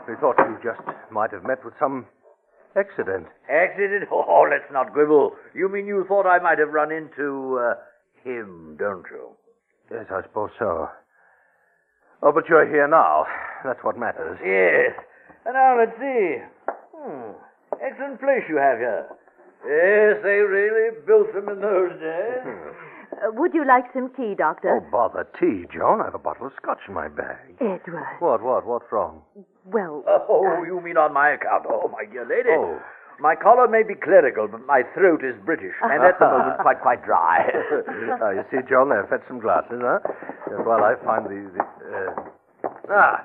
We 0.07 0.15
thought 0.15 0.37
you 0.39 0.57
just 0.63 0.81
might 1.11 1.31
have 1.31 1.43
met 1.43 1.63
with 1.63 1.73
some 1.79 2.05
accident. 2.75 3.27
Accident? 3.49 4.09
Oh, 4.11 4.47
let's 4.49 4.71
not 4.71 4.93
quibble. 4.93 5.31
You 5.53 5.69
mean 5.69 5.87
you 5.87 6.05
thought 6.07 6.25
I 6.25 6.39
might 6.39 6.59
have 6.59 6.69
run 6.69 6.91
into 6.91 7.59
uh, 7.59 7.73
him, 8.23 8.75
don't 8.79 9.05
you? 9.09 9.29
Yes, 9.91 10.05
I 10.11 10.21
suppose 10.23 10.51
so. 10.59 10.89
Oh, 12.21 12.31
but 12.31 12.49
you're 12.49 12.67
here 12.67 12.87
now. 12.87 13.25
That's 13.63 13.79
what 13.83 13.97
matters. 13.97 14.37
Yes. 14.43 14.97
And 15.45 15.53
now 15.53 15.77
let's 15.77 15.97
see. 15.99 16.37
Hmm. 16.95 17.31
Excellent 17.81 18.19
place 18.19 18.43
you 18.49 18.57
have 18.57 18.79
here. 18.79 19.07
Yes, 19.65 20.21
they 20.23 20.39
really 20.45 20.95
built 21.05 21.33
them 21.33 21.49
in 21.49 21.61
those 21.61 21.91
days. 21.99 22.43
Uh, 23.17 23.31
would 23.31 23.53
you 23.53 23.65
like 23.65 23.85
some 23.93 24.11
tea, 24.15 24.35
Doctor? 24.37 24.77
Oh, 24.77 24.91
bother 24.91 25.25
tea, 25.39 25.63
Joan. 25.73 26.01
I 26.01 26.05
have 26.05 26.13
a 26.13 26.19
bottle 26.19 26.45
of 26.47 26.53
scotch 26.61 26.81
in 26.87 26.93
my 26.93 27.07
bag. 27.07 27.55
Edward. 27.61 28.05
What, 28.19 28.43
what, 28.43 28.67
what's 28.67 28.85
wrong? 28.91 29.21
Well, 29.65 30.03
Oh, 30.29 30.61
you 30.67 30.79
mean 30.81 30.97
on 30.97 31.13
my 31.13 31.29
account? 31.31 31.65
Oh, 31.67 31.87
my 31.87 32.03
dear 32.05 32.27
lady. 32.27 32.49
Oh. 32.51 32.77
My 33.19 33.33
collar 33.33 33.67
may 33.67 33.81
be 33.81 33.95
clerical, 33.95 34.47
but 34.47 34.63
my 34.67 34.83
throat 34.93 35.23
is 35.23 35.33
British, 35.45 35.73
and 35.81 36.03
at 36.03 36.19
the 36.19 36.27
moment 36.27 36.59
quite, 36.61 36.81
quite 36.81 37.03
dry. 37.05 37.49
ah, 38.21 38.29
you 38.29 38.43
see, 38.51 38.57
Joan, 38.69 38.89
there, 38.89 39.07
fetch 39.09 39.23
some 39.27 39.39
glasses, 39.39 39.81
huh? 39.81 39.99
While 40.63 40.83
I 40.83 40.93
find 41.03 41.25
the. 41.25 41.49
the 41.57 41.63
uh... 41.63 42.69
Ah, 42.91 43.23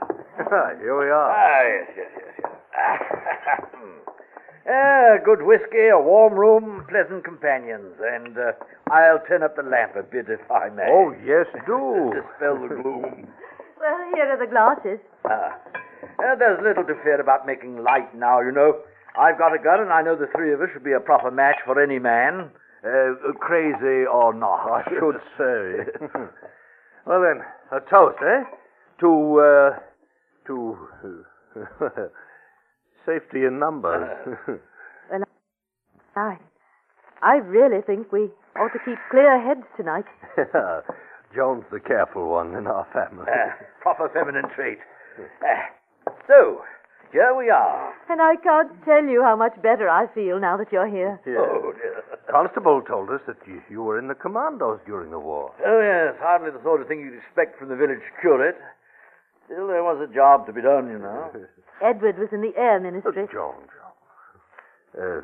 here 0.81 0.97
we 0.99 1.11
are. 1.11 1.29
Ah, 1.29 1.63
yes, 1.69 1.89
yes, 1.99 2.11
yes, 2.17 2.35
yes. 2.39 4.09
Ah, 4.69 5.17
good 5.25 5.43
whiskey, 5.43 5.89
a 5.89 5.99
warm 5.99 6.35
room, 6.35 6.87
pleasant 6.89 7.25
companions, 7.25 7.95
and 8.01 8.39
uh, 8.39 8.53
I'll 8.93 9.19
turn 9.27 9.43
up 9.43 9.57
the 9.57 9.63
lamp 9.63 9.97
a 9.97 10.03
bit 10.05 10.27
if 10.29 10.41
I 10.51 10.69
may. 10.71 10.87
Oh, 10.87 11.11
yes, 11.27 11.47
do. 11.67 12.13
Dispel 12.15 12.63
the 12.63 12.69
gloom. 12.81 13.27
well, 13.81 13.99
here 14.15 14.31
are 14.31 14.39
the 14.39 14.47
glasses. 14.47 15.01
Ah. 15.25 15.59
Uh, 16.19 16.37
there's 16.39 16.63
little 16.63 16.85
to 16.85 16.95
fear 17.03 17.21
about 17.21 17.47
making 17.47 17.83
light 17.83 18.15
now, 18.15 18.41
you 18.41 18.53
know. 18.53 18.79
I've 19.19 19.37
got 19.39 19.53
a 19.55 19.59
gun, 19.59 19.81
and 19.81 19.91
I 19.91 20.03
know 20.03 20.15
the 20.15 20.29
three 20.35 20.53
of 20.53 20.61
us 20.61 20.69
should 20.73 20.85
be 20.85 20.93
a 20.93 21.01
proper 21.01 21.31
match 21.31 21.57
for 21.65 21.83
any 21.83 21.99
man, 21.99 22.51
uh, 22.87 23.33
crazy 23.41 24.07
or 24.07 24.33
not. 24.33 24.67
I 24.71 24.83
should 24.89 25.19
say. 25.37 25.91
well, 27.07 27.21
then, 27.21 27.43
a 27.73 27.81
toast, 27.91 28.19
eh? 28.23 28.45
To, 29.01 29.41
uh, 29.41 29.79
to. 30.47 30.79
Safety 33.07 33.45
in 33.45 33.59
numbers. 33.59 34.09
Well, 35.11 35.23
I, 36.17 36.39
I 37.23 37.35
really 37.37 37.83
think 37.83 38.13
we 38.13 38.29
ought 38.57 38.73
to 38.73 38.79
keep 38.85 38.99
clear 39.11 39.41
heads 39.41 39.65
tonight. 39.77 40.05
Joan's 41.35 41.65
the 41.73 41.81
careful 41.81 42.29
one 42.29 42.55
in 42.55 42.67
our 42.67 42.87
family. 42.93 43.27
Ah, 43.29 43.57
proper 43.81 44.09
feminine 44.09 44.49
trait. 44.55 44.79
Ah, 45.43 45.69
so, 46.29 46.63
here 47.13 47.35
we 47.37 47.51
are. 47.51 47.93
And 48.09 48.21
I 48.23 48.37
can't 48.37 48.73
tell 48.85 49.05
you 49.05 49.23
how 49.23 49.37
much 49.37 49.53
better 49.63 49.89
I 49.89 50.07
feel 50.15 50.41
now 50.41 50.57
that 50.57 50.73
you're 50.73 50.89
here. 50.89 51.21
Yes. 51.27 51.37
Oh, 51.41 51.73
dear. 51.73 52.03
Constable 52.31 52.81
told 52.87 53.11
us 53.11 53.21
that 53.27 53.37
you, 53.47 53.61
you 53.71 53.83
were 53.83 53.99
in 53.99 54.09
the 54.09 54.15
commandos 54.15 54.81
during 54.87 55.11
the 55.11 55.19
war. 55.21 55.53
Oh, 55.67 55.81
yes, 55.81 56.17
hardly 56.21 56.51
the 56.51 56.63
sort 56.63 56.81
of 56.81 56.89
thing 56.89 57.01
you'd 57.01 57.19
expect 57.19 57.59
from 57.59 57.69
the 57.69 57.77
village 57.77 58.01
curate. 58.21 58.57
Still, 59.47 59.67
there 59.67 59.83
was 59.85 60.01
a 60.01 60.13
job 60.15 60.47
to 60.47 60.53
be 60.53 60.63
done, 60.63 60.89
you 60.89 60.99
know. 60.99 61.31
Edward 61.81 62.19
was 62.19 62.29
in 62.33 62.43
the 62.43 62.53
air 62.57 62.81
ministry. 62.81 63.27
Joan, 63.33 63.55
Joan. 63.73 63.93
Uh, 64.93 65.21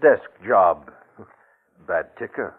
desk 0.00 0.30
job. 0.46 0.90
Bad 1.86 2.06
ticker. 2.18 2.54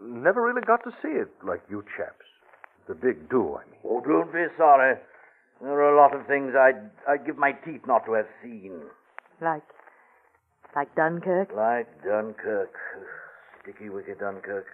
Never 0.00 0.42
really 0.42 0.62
got 0.66 0.82
to 0.84 0.90
see 1.02 1.14
it 1.14 1.30
like 1.46 1.62
you 1.70 1.84
chaps. 1.96 2.26
The 2.88 2.94
big 2.94 3.30
do, 3.30 3.56
I 3.56 3.64
mean. 3.70 3.80
Oh, 3.84 4.00
don't 4.00 4.32
be 4.32 4.44
sorry. 4.58 4.96
There 5.60 5.70
are 5.70 5.94
a 5.94 5.96
lot 5.96 6.14
of 6.14 6.26
things 6.26 6.52
I'd, 6.58 6.90
I'd 7.08 7.24
give 7.24 7.38
my 7.38 7.52
teeth 7.52 7.82
not 7.86 8.04
to 8.06 8.14
have 8.14 8.26
seen. 8.42 8.80
Like, 9.40 9.62
like 10.74 10.94
Dunkirk. 10.96 11.50
Like 11.54 11.86
Dunkirk. 12.04 12.74
Sticky 13.62 13.88
wicked 13.88 14.18
Dunkirk. 14.18 14.66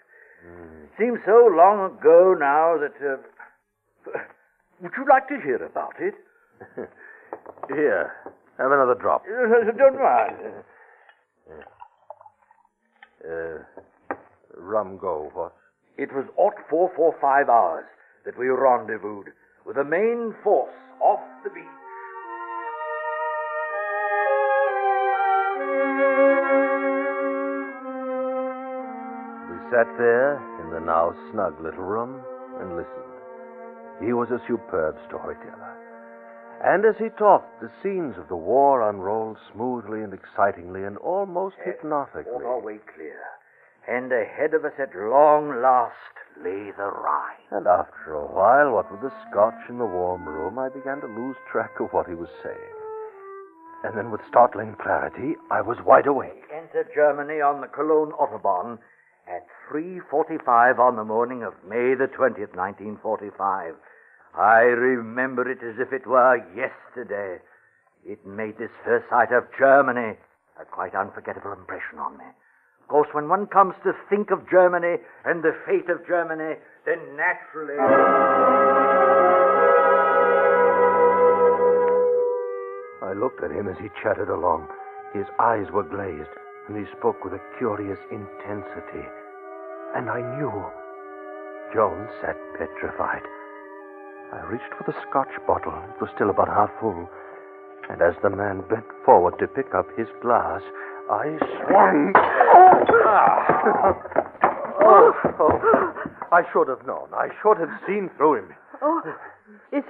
Seems 0.99 1.19
so 1.27 1.49
long 1.53 1.99
ago 1.99 2.35
now 2.39 2.77
that. 2.81 2.97
Uh, 3.05 4.19
would 4.81 4.93
you 4.97 5.05
like 5.09 5.29
to 5.29 5.39
hear 5.45 5.63
about 5.63 5.95
it? 6.01 6.15
Here, 7.75 8.13
have 8.59 8.73
another 8.73 8.97
drop. 9.01 9.23
Don't 9.79 9.95
mind. 9.95 10.37
Uh, 11.49 13.31
uh, 13.31 14.15
rum 14.57 14.99
go, 14.99 15.31
what? 15.35 15.55
It 15.97 16.13
was 16.13 16.25
ought 16.37 16.55
four 16.69 16.91
four 16.97 17.15
five 17.21 17.49
hours 17.49 17.85
that 18.25 18.37
we 18.39 18.49
rendezvoused 18.49 19.29
with 19.67 19.77
the 19.77 19.85
main 19.85 20.35
force 20.43 20.75
off 21.01 21.21
the 21.45 21.51
beach. 21.51 21.65
We 29.47 29.57
sat 29.71 29.87
there 29.99 30.37
in 30.65 30.71
the 30.73 30.81
now 30.81 31.15
snug 31.31 31.61
little 31.63 31.85
room 31.85 32.21
and 32.61 32.77
listened. 32.77 34.05
He 34.05 34.13
was 34.13 34.29
a 34.31 34.41
superb 34.49 34.97
storyteller. 35.07 35.80
And 36.63 36.85
as 36.85 36.97
he 36.99 37.09
talked, 37.09 37.61
the 37.61 37.71
scenes 37.83 38.19
of 38.19 38.29
the 38.29 38.37
war 38.37 38.89
unrolled 38.89 39.39
smoothly 39.53 40.03
and 40.03 40.13
excitingly 40.13 40.85
and 40.85 40.99
almost 40.99 41.57
hypnotically. 41.65 42.33
All 42.33 42.47
our 42.47 42.61
way 42.61 42.79
clear. 42.95 43.17
And 43.89 44.13
ahead 44.13 44.53
of 44.53 44.65
us 44.65 44.77
at 44.79 44.95
long 44.95 45.63
last 45.63 45.95
lay 46.37 46.71
the 46.77 46.91
Rhine. 46.93 47.49
And 47.51 47.67
after 47.67 48.13
a 48.13 48.27
while, 48.27 48.73
what 48.73 48.93
with 48.93 49.01
the 49.01 49.13
scotch 49.29 49.69
in 49.71 49.79
the 49.79 49.87
warm 49.87 50.29
room, 50.29 50.59
I 50.59 50.69
began 50.69 51.01
to 51.01 51.07
lose 51.07 51.37
track 51.51 51.81
of 51.81 51.93
what 51.93 52.07
he 52.07 52.15
was 52.15 52.29
saying. 52.43 52.77
And 53.83 53.97
then, 53.97 54.11
with 54.11 54.21
startling 54.29 54.77
clarity, 54.77 55.37
I 55.51 55.63
was 55.63 55.79
wide 55.87 56.07
awake. 56.07 56.45
Entered 56.53 56.93
Germany 56.95 57.41
on 57.41 57.63
the 57.63 57.69
Cologne 57.69 58.13
Autobahn 58.13 58.79
at 59.27 59.47
3.45 59.73 60.79
on 60.79 60.97
the 60.97 61.05
morning 61.05 61.43
of 61.43 61.55
May 61.67 61.95
the 61.95 62.09
20th, 62.13 62.53
1945. 62.53 63.75
I 64.35 64.61
remember 64.61 65.51
it 65.51 65.59
as 65.63 65.79
if 65.79 65.93
it 65.93 66.07
were 66.07 66.37
yesterday. 66.55 67.43
It 68.05 68.25
made 68.25 68.59
this 68.59 68.71
first 68.85 69.09
sight 69.11 69.33
of 69.33 69.45
Germany 69.59 70.17
a 70.61 70.65
quite 70.65 70.95
unforgettable 70.95 71.53
impression 71.53 71.99
on 71.99 72.19
me. 72.19 72.25
Of 72.83 72.89
course, 72.89 73.09
when 73.13 73.29
one 73.29 73.47
comes 73.47 73.75
to 73.85 73.93
think 74.09 74.31
of 74.31 74.49
Germany 74.51 74.99
and 75.25 75.43
the 75.43 75.57
fate 75.67 75.89
of 75.89 76.07
Germany, 76.07 76.57
then 76.87 76.99
naturally. 77.17 77.79
I 83.03 83.13
looked 83.15 83.43
at 83.43 83.51
him 83.51 83.69
as 83.69 83.79
he 83.79 83.89
chattered 84.03 84.29
along. 84.29 84.69
His 85.15 85.27
eyes 85.39 85.67
were 85.73 85.83
glazed, 85.83 86.31
and 86.69 86.77
he 86.77 86.85
spoke 86.97 87.25
with 87.25 87.33
a 87.33 87.43
curious 87.59 87.99
intensity. 88.11 89.07
And 89.97 90.09
I 90.09 90.21
knew. 90.39 90.53
Jones 91.75 92.11
sat 92.21 92.37
petrified. 92.59 93.23
I 94.33 94.41
reached 94.47 94.73
for 94.79 94.85
the 94.87 94.95
scotch 95.09 95.31
bottle. 95.47 95.75
It 95.95 96.01
was 96.01 96.11
still 96.15 96.31
about 96.31 96.49
half 96.49 96.71
full. 96.81 97.09
And 97.91 98.01
as 98.03 98.15
the 98.23 98.31
man 98.31 98.63
bent 98.71 98.87
forward 99.05 99.39
to 99.41 99.47
pick 99.49 99.75
up 99.75 99.87
his 99.99 100.07
glass, 100.23 100.63
I 101.11 101.39
swung. 101.67 102.13
Oh! 102.15 103.95
oh. 104.83 105.13
Oh. 105.41 105.93
I 106.33 106.43
should 106.53 106.69
have 106.69 106.87
known. 106.87 107.09
I 107.13 107.29
should 107.43 107.59
have 107.59 107.71
seen 107.87 108.11
through 108.17 108.37
him. 108.39 108.55
Oh, 108.83 109.03
is 109.73 109.83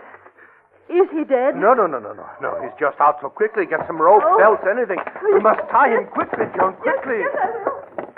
is 0.88 1.06
he 1.12 1.22
dead? 1.22 1.54
No, 1.54 1.74
no, 1.74 1.86
no, 1.86 2.00
no, 2.00 2.12
no. 2.14 2.26
No, 2.40 2.58
he's 2.64 2.72
just 2.80 2.98
out 2.98 3.18
so 3.20 3.28
quickly. 3.28 3.64
Get 3.66 3.86
some 3.86 4.00
rope, 4.00 4.22
Oh. 4.24 4.38
belts, 4.38 4.64
anything. 4.66 4.98
We 5.22 5.38
must 5.38 5.60
tie 5.70 5.88
him 5.92 6.06
quickly, 6.10 6.46
Joan, 6.56 6.74
quickly. 6.80 7.20
Yes, 7.22 7.36
yes, 7.36 8.08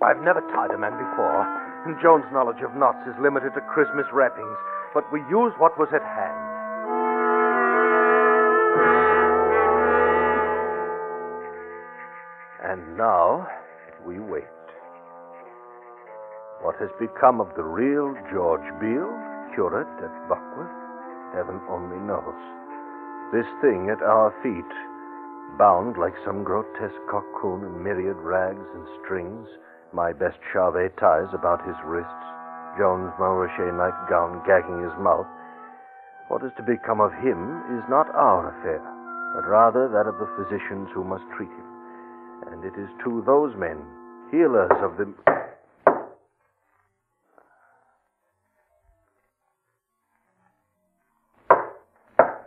I've 0.00 0.22
never 0.22 0.40
tied 0.54 0.70
a 0.70 0.78
man 0.78 0.94
before, 0.96 1.42
and 1.84 1.98
Joan's 2.00 2.24
knowledge 2.32 2.62
of 2.62 2.74
knots 2.74 3.02
is 3.06 3.14
limited 3.20 3.52
to 3.54 3.60
Christmas 3.74 4.06
wrappings, 4.12 4.56
but 4.94 5.04
we 5.12 5.20
used 5.30 5.56
what 5.58 5.78
was 5.78 5.88
at 5.94 6.02
hand. 6.02 6.52
And 12.64 12.96
now 12.96 13.46
we 14.06 14.18
wait. 14.18 14.44
What 16.62 16.76
has 16.78 16.90
become 17.00 17.40
of 17.40 17.48
the 17.56 17.64
real 17.64 18.14
George 18.32 18.64
Beale, 18.80 19.12
curate 19.54 19.90
at 19.98 20.28
Buckworth? 20.28 20.70
Heaven 21.34 21.60
only 21.68 21.98
knows. 22.06 22.38
This 23.32 23.48
thing 23.60 23.90
at 23.90 24.02
our 24.04 24.30
feet, 24.44 24.72
bound 25.58 25.96
like 25.96 26.14
some 26.24 26.44
grotesque 26.44 27.02
cocoon 27.10 27.64
in 27.64 27.82
myriad 27.82 28.16
rags 28.16 28.68
and 28.74 28.86
strings, 29.02 29.48
my 29.92 30.12
best 30.12 30.38
Charvet 30.52 30.96
ties 30.98 31.32
about 31.34 31.66
his 31.66 31.76
wrists, 31.84 32.31
Joan's 32.78 33.12
Montrachet 33.20 33.72
nightgown 33.76 34.40
gagging 34.46 34.82
his 34.82 34.96
mouth. 34.98 35.26
What 36.28 36.42
is 36.44 36.52
to 36.56 36.62
become 36.62 37.00
of 37.00 37.12
him 37.20 37.60
is 37.76 37.84
not 37.90 38.08
our 38.14 38.48
affair, 38.48 38.80
but 39.36 39.48
rather 39.48 39.88
that 39.92 40.08
of 40.08 40.16
the 40.16 40.30
physicians 40.40 40.88
who 40.94 41.04
must 41.04 41.24
treat 41.36 41.50
him. 41.50 41.68
And 42.50 42.64
it 42.64 42.72
is 42.80 42.88
to 43.04 43.22
those 43.26 43.52
men, 43.58 43.76
healers 44.30 44.72
of 44.80 44.96
the. 44.96 45.12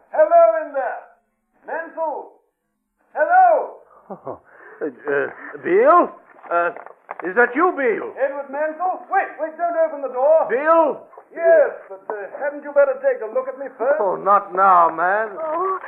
Hello 0.09 0.43
in 0.65 0.73
there. 0.73 1.01
Mansell. 1.67 2.31
Hello. 3.13 3.77
Oh, 4.09 4.41
uh, 4.81 4.85
uh, 4.85 5.27
Beale? 5.63 6.09
Uh, 6.51 6.69
is 7.23 7.35
that 7.39 7.55
you, 7.55 7.71
Beale? 7.77 8.11
Edward 8.19 8.49
Mansell. 8.51 9.05
Wait, 9.07 9.29
wait, 9.39 9.55
don't 9.55 9.77
open 9.87 10.01
the 10.03 10.11
door. 10.11 10.49
Beale? 10.51 11.07
Yes, 11.31 11.71
but 11.89 12.03
uh, 12.11 12.15
hadn't 12.39 12.63
you 12.63 12.71
better 12.71 12.95
take 13.03 13.19
a 13.23 13.29
look 13.31 13.47
at 13.47 13.59
me 13.59 13.67
first? 13.77 13.99
Oh, 13.99 14.15
not 14.15 14.55
now, 14.55 14.87
man. 14.91 15.35
Oh. 15.35 15.79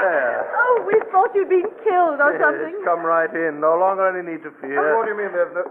There. 0.00 0.46
Oh, 0.56 0.84
we 0.86 0.94
thought 1.12 1.30
you'd 1.34 1.48
been 1.50 1.66
killed 1.84 2.18
or 2.22 2.32
Yes, 2.32 2.40
something. 2.40 2.74
come 2.84 3.02
right 3.04 3.30
in. 3.34 3.60
No 3.60 3.76
longer 3.76 4.06
any 4.08 4.22
need 4.24 4.42
to 4.46 4.50
fear. 4.62 4.78
Oh, 4.78 4.98
What 4.98 5.04
do 5.06 5.12
you 5.12 5.18
mean 5.18 5.32
there's 5.34 5.52
no... 5.54 5.64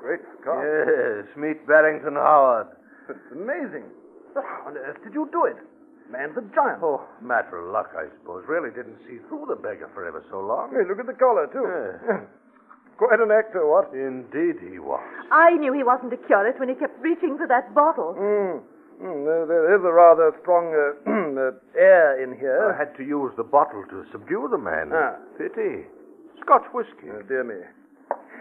Great 0.00 0.20
Scott. 0.40 0.60
Yes, 0.60 1.24
meet 1.36 1.66
Barrington 1.66 2.14
Howard. 2.14 2.68
It's 3.08 3.32
amazing. 3.32 3.84
How 4.36 4.68
on 4.68 4.76
earth 4.76 5.00
did 5.02 5.14
you 5.14 5.28
do 5.32 5.44
it? 5.46 5.56
Man's 6.12 6.36
a 6.36 6.44
giant. 6.54 6.84
Oh, 6.84 7.00
matter 7.22 7.56
of 7.58 7.72
luck, 7.72 7.90
I 7.96 8.12
suppose. 8.20 8.44
Really 8.46 8.68
didn't 8.70 9.00
see 9.08 9.18
through 9.28 9.46
the 9.48 9.56
beggar 9.56 9.88
for 9.94 10.04
ever 10.06 10.22
so 10.30 10.40
long. 10.40 10.70
Hey, 10.76 10.84
look 10.86 11.00
at 11.00 11.06
the 11.08 11.16
collar, 11.16 11.48
too. 11.48 11.64
Yeah. 11.64 12.20
Quite 12.96 13.20
an 13.20 13.30
actor, 13.30 13.66
what? 13.66 13.90
Indeed 13.92 14.62
he 14.62 14.78
was. 14.78 15.02
I 15.32 15.56
knew 15.58 15.72
he 15.72 15.82
wasn't 15.82 16.12
a 16.12 16.20
curate 16.26 16.58
when 16.58 16.68
he 16.68 16.74
kept 16.74 17.00
reaching 17.02 17.36
for 17.36 17.46
that 17.48 17.74
bottle. 17.74 18.14
Mm. 18.14 18.62
Mm, 19.02 19.26
there, 19.26 19.46
there 19.46 19.74
is 19.74 19.82
a 19.82 19.90
rather 19.90 20.30
strong 20.42 20.70
uh, 20.70 20.94
uh, 21.10 21.50
air 21.74 22.22
in 22.22 22.38
here. 22.38 22.70
I 22.70 22.78
had 22.78 22.94
to 22.96 23.02
use 23.02 23.32
the 23.36 23.42
bottle 23.42 23.82
to 23.90 24.04
subdue 24.12 24.46
the 24.50 24.58
man. 24.58 24.94
Ah. 24.94 25.18
Pity. 25.36 25.90
Scotch 26.40 26.66
whiskey. 26.72 27.10
Oh, 27.10 27.22
dear 27.26 27.42
me. 27.42 27.58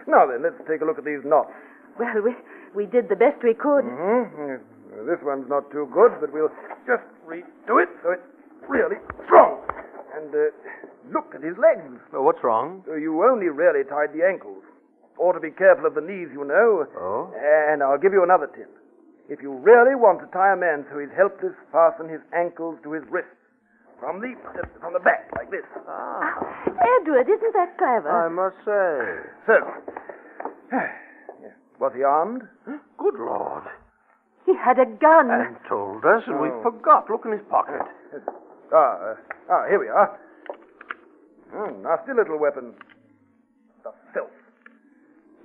Now 0.06 0.28
then, 0.28 0.44
let's 0.44 0.60
take 0.70 0.82
a 0.82 0.86
look 0.86 1.00
at 1.00 1.06
these 1.06 1.26
knots. 1.26 1.50
Well, 1.98 2.22
we 2.22 2.36
we 2.76 2.86
did 2.86 3.10
the 3.10 3.16
best 3.16 3.42
we 3.42 3.54
could. 3.54 3.86
Mm-hmm. 3.86 5.08
This 5.10 5.18
one's 5.24 5.50
not 5.50 5.72
too 5.72 5.90
good, 5.94 6.14
but 6.22 6.32
we'll 6.34 6.54
just 6.86 7.06
redo 7.26 7.82
it 7.82 7.90
so 8.04 8.14
it's 8.14 8.30
really 8.70 8.98
strong. 9.26 9.58
And 10.14 10.30
uh, 10.30 10.54
look 11.12 11.34
at 11.36 11.42
his 11.44 11.58
legs. 11.58 12.00
Oh, 12.14 12.22
what's 12.24 12.44
wrong? 12.44 12.84
So 12.88 12.96
you 12.96 13.24
only 13.26 13.48
really 13.50 13.84
tied 13.84 14.14
the 14.14 14.24
ankles. 14.26 14.64
Ought 15.20 15.34
to 15.34 15.40
be 15.40 15.52
careful 15.52 15.86
of 15.86 15.94
the 15.96 16.02
knees, 16.02 16.30
you 16.34 16.44
know. 16.46 16.86
Oh? 16.98 17.32
And 17.36 17.84
I'll 17.84 17.98
give 18.00 18.14
you 18.14 18.24
another 18.24 18.48
tip. 18.48 18.70
If 19.30 19.42
you 19.42 19.54
really 19.54 19.96
want 19.96 20.20
to 20.20 20.28
tie 20.34 20.54
a 20.54 20.58
man 20.58 20.86
so 20.92 21.00
he's 21.00 21.14
helpless, 21.16 21.54
fasten 21.72 22.10
his 22.10 22.22
ankles 22.36 22.78
to 22.84 22.92
his 22.94 23.04
wrists. 23.10 23.32
From 24.00 24.20
the 24.20 24.36
uh, 24.36 24.68
from 24.82 24.92
the 24.92 25.00
back, 25.00 25.32
like 25.38 25.50
this. 25.50 25.64
Ah, 25.88 26.36
Edward, 27.00 27.24
isn't 27.30 27.54
that 27.56 27.78
clever? 27.78 28.12
I 28.12 28.28
must 28.28 28.58
say. 28.68 29.24
So. 29.48 30.76
Was 31.80 31.94
he 31.96 32.04
armed? 32.04 32.42
Good 32.98 33.16
Lord. 33.16 33.64
He 34.46 34.54
had 34.56 34.78
a 34.78 34.86
gun. 34.86 35.32
And 35.32 35.56
told 35.70 36.04
us, 36.04 36.24
and 36.28 36.40
we 36.42 36.50
Oh. 36.50 36.62
forgot. 36.64 37.10
Look 37.10 37.24
in 37.26 37.32
his 37.32 37.42
pocket. 37.50 37.82
Ah, 38.74 38.98
uh, 38.98 39.16
ah, 39.52 39.64
here 39.70 39.78
we 39.80 39.88
are. 39.88 40.18
Mm, 41.54 41.82
nasty 41.84 42.14
little 42.14 42.38
weapon. 42.40 42.74
The 43.84 43.92
filth. 44.14 44.32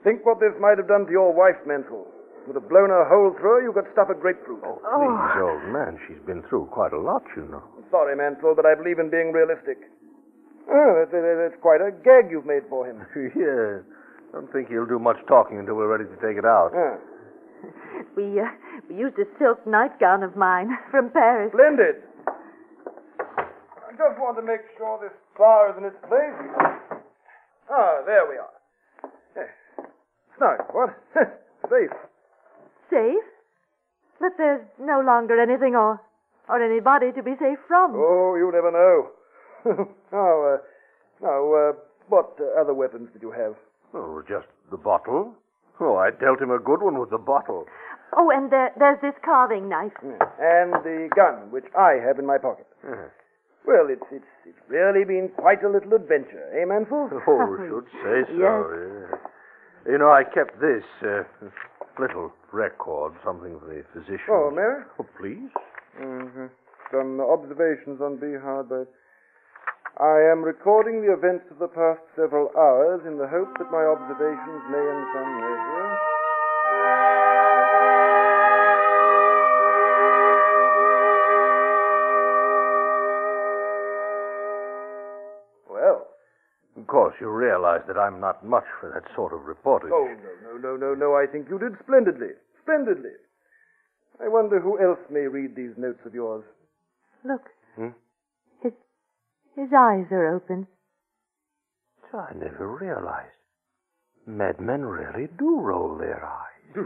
Think 0.04 0.24
what 0.24 0.40
this 0.40 0.54
might 0.60 0.78
have 0.78 0.88
done 0.88 1.04
to 1.06 1.12
your 1.12 1.32
wife, 1.34 1.56
Mansell. 1.66 2.06
Would 2.46 2.56
have 2.56 2.68
blown 2.68 2.88
a 2.90 3.04
hole 3.04 3.34
through 3.36 3.60
her, 3.60 3.62
you 3.62 3.72
could 3.76 3.84
stuff 3.92 4.08
a 4.08 4.14
grapefruit. 4.14 4.62
Oh, 4.64 4.80
Oh. 4.80 5.04
please, 5.04 5.42
old 5.42 5.64
man. 5.74 6.00
She's 6.08 6.20
been 6.24 6.42
through 6.48 6.66
quite 6.72 6.92
a 6.94 6.98
lot, 6.98 7.22
you 7.36 7.44
know. 7.44 7.62
Sorry, 7.90 8.16
Mansell, 8.16 8.54
but 8.54 8.64
I 8.64 8.74
believe 8.74 8.98
in 8.98 9.10
being 9.10 9.32
realistic. 9.32 9.76
Oh, 10.70 11.04
that, 11.04 11.10
that- 11.12 11.38
that's 11.50 11.60
quite 11.60 11.80
a 11.82 11.90
gag 11.92 12.30
you've 12.30 12.46
made 12.46 12.64
for 12.68 12.86
him. 12.86 13.04
yes. 13.36 13.84
Don't 14.32 14.50
think 14.52 14.68
he'll 14.68 14.86
do 14.86 14.98
much 14.98 15.16
talking 15.26 15.58
until 15.58 15.74
we're 15.76 15.88
ready 15.88 16.04
to 16.04 16.16
take 16.24 16.36
it 16.38 16.44
out. 16.44 16.72
Ah, 16.76 16.96
We 18.16 18.40
uh, 18.40 18.48
we 18.88 18.96
used 18.96 19.18
a 19.18 19.24
silk 19.38 19.66
nightgown 19.66 20.22
of 20.22 20.36
mine 20.36 20.70
from 20.90 21.10
Paris. 21.10 21.50
splendid. 21.52 21.96
I 23.98 24.10
just 24.10 24.20
want 24.20 24.36
to 24.36 24.42
make 24.46 24.60
sure 24.76 24.98
this 25.02 25.12
bar 25.36 25.70
is 25.70 25.76
in 25.78 25.84
its 25.84 25.98
place. 26.06 26.38
Ah, 27.68 27.98
there 28.06 28.30
we 28.30 28.38
are. 28.38 28.54
Eh, 29.36 29.82
Snug, 30.36 30.60
what? 30.70 30.94
Safe. 31.68 31.90
Safe? 32.90 33.26
But 34.20 34.32
there's 34.38 34.62
no 34.78 35.00
longer 35.00 35.40
anything 35.40 35.74
or 35.74 36.00
or 36.48 36.62
anybody 36.62 37.12
to 37.12 37.22
be 37.22 37.32
safe 37.38 37.58
from. 37.68 37.92
Oh, 37.94 38.34
you 38.36 38.50
never 38.50 38.72
know. 38.72 39.10
now, 40.12 40.42
uh, 40.42 40.58
now, 41.20 41.52
uh, 41.52 41.72
what 42.08 42.38
uh, 42.40 42.58
other 42.58 42.72
weapons 42.72 43.10
did 43.12 43.20
you 43.20 43.30
have? 43.30 43.54
Oh, 43.92 44.22
just 44.26 44.46
the 44.70 44.78
bottle. 44.78 45.34
Oh, 45.78 45.96
I 45.96 46.10
dealt 46.10 46.40
him 46.40 46.50
a 46.50 46.58
good 46.58 46.80
one 46.82 46.98
with 46.98 47.10
the 47.10 47.18
bottle. 47.18 47.66
Oh, 48.16 48.30
and 48.30 48.50
there, 48.50 48.72
there's 48.78 48.98
this 49.02 49.14
carving 49.22 49.68
knife. 49.68 49.92
And 50.02 50.72
the 50.82 51.10
gun, 51.14 51.50
which 51.50 51.66
I 51.76 52.00
have 52.00 52.18
in 52.18 52.24
my 52.24 52.38
pocket. 52.38 52.66
Yes. 52.82 53.10
Well, 53.68 53.92
it's 53.92 54.08
it's 54.10 54.32
it's 54.48 54.64
really 54.66 55.04
been 55.04 55.28
quite 55.36 55.62
a 55.62 55.68
little 55.68 55.92
adventure, 55.92 56.48
eh, 56.56 56.64
Mansell? 56.64 57.12
Oh, 57.28 57.52
should 57.60 57.84
say 58.00 58.24
so. 58.32 58.40
Yes. 58.40 59.12
yeah. 59.12 59.92
You 59.92 59.98
know, 59.98 60.08
I 60.08 60.24
kept 60.24 60.56
this 60.56 60.84
uh, 61.04 61.28
little 62.00 62.32
record, 62.50 63.12
something 63.22 63.60
for 63.60 63.68
the 63.68 63.84
physician. 63.92 64.32
Oh, 64.32 64.50
Mary? 64.50 64.84
Oh, 64.98 65.04
please. 65.20 65.52
Mm-hmm. 66.00 66.48
Some 66.90 67.20
observations 67.20 68.00
on 68.00 68.16
B. 68.16 68.40
Hardbird. 68.40 68.88
I 70.00 70.32
am 70.32 70.40
recording 70.40 71.04
the 71.04 71.12
events 71.12 71.44
of 71.50 71.58
the 71.58 71.68
past 71.68 72.00
several 72.16 72.48
hours 72.56 73.04
in 73.04 73.18
the 73.18 73.28
hope 73.28 73.52
that 73.58 73.68
my 73.68 73.84
observations 73.84 74.62
may 74.72 74.80
in 74.80 75.00
some 75.12 75.30
measure. 75.44 75.97
You 87.20 87.28
realize 87.30 87.82
that 87.86 87.98
I'm 87.98 88.20
not 88.20 88.44
much 88.44 88.64
for 88.80 88.90
that 88.94 89.04
sort 89.14 89.32
of 89.32 89.44
reporting. 89.46 89.90
oh, 89.92 90.06
no, 90.06 90.58
no, 90.58 90.58
no, 90.58 90.76
no, 90.76 90.94
no. 90.94 91.14
I 91.14 91.26
think 91.30 91.48
you 91.48 91.58
did 91.58 91.72
splendidly. 91.82 92.34
Splendidly. 92.62 93.12
I 94.22 94.28
wonder 94.28 94.60
who 94.60 94.78
else 94.80 94.98
may 95.10 95.26
read 95.26 95.54
these 95.56 95.76
notes 95.76 96.00
of 96.04 96.14
yours. 96.14 96.44
Look. 97.24 97.42
Hmm? 97.76 97.94
His, 98.62 98.72
his 99.56 99.68
eyes 99.76 100.06
are 100.10 100.34
open. 100.34 100.66
I 102.12 102.32
never 102.34 102.66
realized. 102.66 103.30
Madmen 104.26 104.84
really 104.84 105.28
do 105.38 105.60
roll 105.60 105.96
their 105.96 106.24
eyes. 106.24 106.84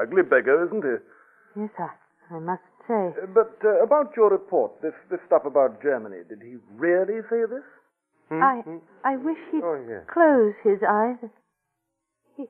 Ugly 0.00 0.22
beggar, 0.22 0.64
isn't 0.66 0.82
he? 0.82 1.60
Yes, 1.60 1.70
I, 1.78 2.34
I 2.34 2.38
must 2.38 2.62
say. 2.88 3.12
Uh, 3.22 3.26
But 3.34 3.58
uh, 3.64 3.82
about 3.82 4.12
your 4.16 4.30
report, 4.30 4.80
this, 4.80 4.94
this 5.10 5.20
stuff 5.26 5.42
about 5.44 5.82
Germany, 5.82 6.18
did 6.28 6.40
he 6.42 6.56
really 6.76 7.20
say 7.28 7.42
this? 7.50 7.62
I, 8.30 8.62
I 9.04 9.16
wish 9.16 9.38
he'd 9.50 9.62
Oh, 9.62 9.76
yes. 9.88 10.04
close 10.12 10.54
his 10.64 10.80
eyes. 10.88 11.18
He, 12.36 12.46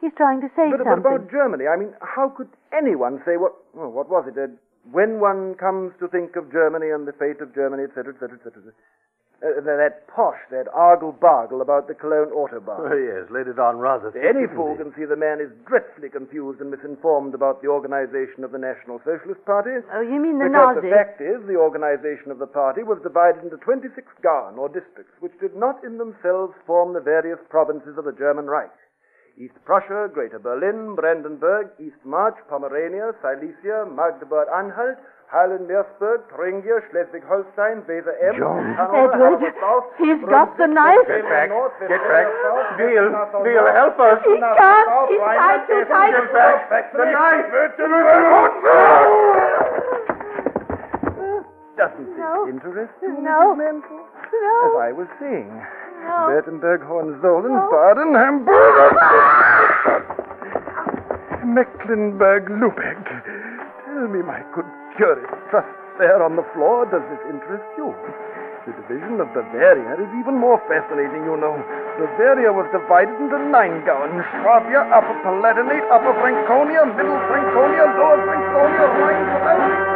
he's 0.00 0.12
trying 0.16 0.40
to 0.42 0.48
say 0.54 0.70
But, 0.70 0.78
but 0.78 0.86
something. 0.86 1.12
about 1.12 1.30
Germany, 1.30 1.66
I 1.66 1.76
mean, 1.76 1.94
how 2.00 2.28
could 2.28 2.48
anyone 2.72 3.20
say 3.26 3.36
what? 3.36 3.52
Oh, 3.76 3.88
what 3.88 4.08
was 4.08 4.28
it? 4.28 4.38
Uh, 4.38 4.54
when 4.92 5.18
one 5.18 5.54
comes 5.58 5.92
to 5.98 6.06
think 6.06 6.36
of 6.36 6.52
Germany 6.52 6.90
and 6.94 7.08
the 7.08 7.12
fate 7.18 7.40
of 7.42 7.52
Germany, 7.54 7.84
etc., 7.90 8.14
etc., 8.14 8.38
etc. 8.38 8.70
Uh, 9.44 9.60
that 9.60 10.08
posh, 10.08 10.40
that 10.48 10.64
argle-bargle 10.72 11.60
about 11.60 11.84
the 11.88 11.92
Cologne 11.92 12.32
Autobahn. 12.32 12.80
Oh, 12.80 12.88
Autobahn. 12.88 13.04
yes, 13.04 13.28
laid 13.28 13.44
it 13.52 13.60
on 13.60 13.76
rather 13.76 14.08
thick, 14.10 14.24
Any 14.24 14.48
fool 14.56 14.80
can 14.80 14.96
see 14.96 15.04
the 15.04 15.12
man 15.14 15.44
is 15.44 15.52
dreadfully 15.68 16.08
confused 16.08 16.56
and 16.64 16.72
misinformed 16.72 17.36
about 17.36 17.60
the 17.60 17.68
organization 17.68 18.48
of 18.48 18.50
the 18.50 18.58
National 18.58 18.96
Socialist 19.04 19.44
Party. 19.44 19.76
oh, 19.92 20.00
you 20.00 20.16
mean 20.16 20.40
the 20.40 20.48
because 20.48 20.80
Nazis? 20.80 20.88
the 20.88 20.96
fact 20.96 21.20
is, 21.20 21.36
the 21.44 21.60
organization 21.60 22.32
of 22.32 22.40
the 22.40 22.48
party 22.48 22.80
was 22.80 22.96
divided 23.04 23.44
into 23.44 23.60
26 23.60 23.92
Garn, 24.24 24.56
or 24.56 24.72
districts, 24.72 25.12
which 25.20 25.36
did 25.36 25.52
not 25.54 25.84
in 25.84 26.00
themselves 26.00 26.56
form 26.64 26.96
the 26.96 27.04
various 27.04 27.38
provinces 27.52 28.00
of 28.00 28.08
the 28.08 28.16
German 28.16 28.48
Reich. 28.48 28.72
East 29.36 29.60
Prussia, 29.68 30.08
Greater 30.08 30.38
Berlin, 30.40 30.96
Brandenburg, 30.96 31.68
East 31.76 32.00
March, 32.08 32.40
Pomerania, 32.48 33.12
Silesia, 33.20 33.84
Magdeburg-Anhalt, 33.84 34.96
Halle-Merseburg, 35.26 36.22
Thuringia, 36.30 36.78
Schleswig-Holstein, 36.90 37.82
Weser 37.90 38.14
M, 38.22 38.38
John. 38.38 38.78
Edward, 38.78 39.10
Hanover 39.10 39.50
South, 39.58 39.84
he's 39.98 40.22
got 40.30 40.56
the 40.56 40.66
knife. 40.70 41.02
Bremen 41.06 41.26
back. 41.26 41.50
Get 41.82 41.98
back. 42.06 42.26
South, 42.46 42.78
Neil, 42.78 43.10
Neil, 43.42 43.66
help 43.74 43.98
us. 43.98 44.22
He 44.22 44.38
can't. 44.38 45.10
He's 45.10 45.18
Rhineland, 45.18 45.42
tied 45.42 45.66
too 45.66 45.82
Essen, 45.82 45.90
tight. 45.90 46.14
Get 46.14 46.30
back. 46.32 46.70
Back 46.70 46.92
the 46.94 47.04
knife. 47.10 47.46
Doesn't 51.76 52.06
this 52.06 52.16
No. 52.18 52.46
interest 52.48 52.92
you, 53.02 53.08
No. 53.20 53.54
Mrs. 53.54 53.82
Mansell? 53.82 54.06
As 54.64 54.76
I 54.80 54.92
was 54.92 55.08
saying, 55.20 55.50
No. 56.06 56.30
Württemberg, 56.30 56.80
Hohenzollern, 56.86 57.52
No. 57.52 57.68
Baden, 57.68 58.14
Hamburg, 58.14 58.94
Mecklenburg, 61.44 62.48
Lubeck. 62.48 63.04
Tell 63.84 64.08
me, 64.08 64.22
my 64.22 64.40
good 64.54 64.64
curate, 64.96 65.28
just 65.52 65.68
there 65.98 66.20
on 66.24 66.36
the 66.36 66.44
floor, 66.52 66.84
does 66.88 67.04
this 67.08 67.22
interest 67.28 67.64
you? 67.76 67.94
The 68.66 68.74
division 68.82 69.22
of 69.22 69.30
Bavaria 69.30 69.94
is 69.94 70.10
even 70.18 70.34
more 70.34 70.58
fascinating, 70.66 71.22
you 71.22 71.38
know. 71.38 71.54
Bavaria 72.02 72.50
was 72.50 72.66
divided 72.74 73.14
into 73.22 73.38
nine 73.38 73.86
gowns. 73.86 74.26
Swabia, 74.42 74.82
Upper 74.90 75.16
Palatinate, 75.22 75.86
Upper 75.86 76.12
Franconia, 76.18 76.82
Middle 76.98 77.20
Franconia, 77.30 77.86
Lower 77.94 78.18
Franconia, 78.26 78.84
Rhine. 78.98 79.95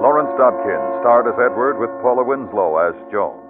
Lawrence 0.00 0.32
Dobkin 0.38 1.00
starred 1.00 1.28
as 1.28 1.38
Edward 1.38 1.78
with 1.78 1.90
Paula 2.00 2.24
Winslow 2.24 2.78
as 2.78 2.94
Joan. 3.12 3.40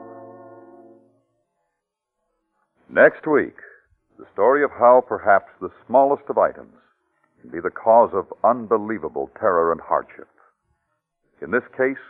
Next 2.90 3.26
week, 3.26 3.56
the 4.18 4.26
story 4.32 4.64
of 4.64 4.70
how 4.70 5.02
perhaps 5.06 5.50
the 5.60 5.70
smallest 5.86 6.24
of 6.28 6.38
items 6.38 6.74
can 7.40 7.50
be 7.50 7.60
the 7.60 7.70
cause 7.70 8.10
of 8.12 8.26
unbelievable 8.42 9.30
terror 9.38 9.72
and 9.72 9.80
hardship. 9.80 10.28
In 11.42 11.50
this 11.50 11.64
case, 11.76 12.02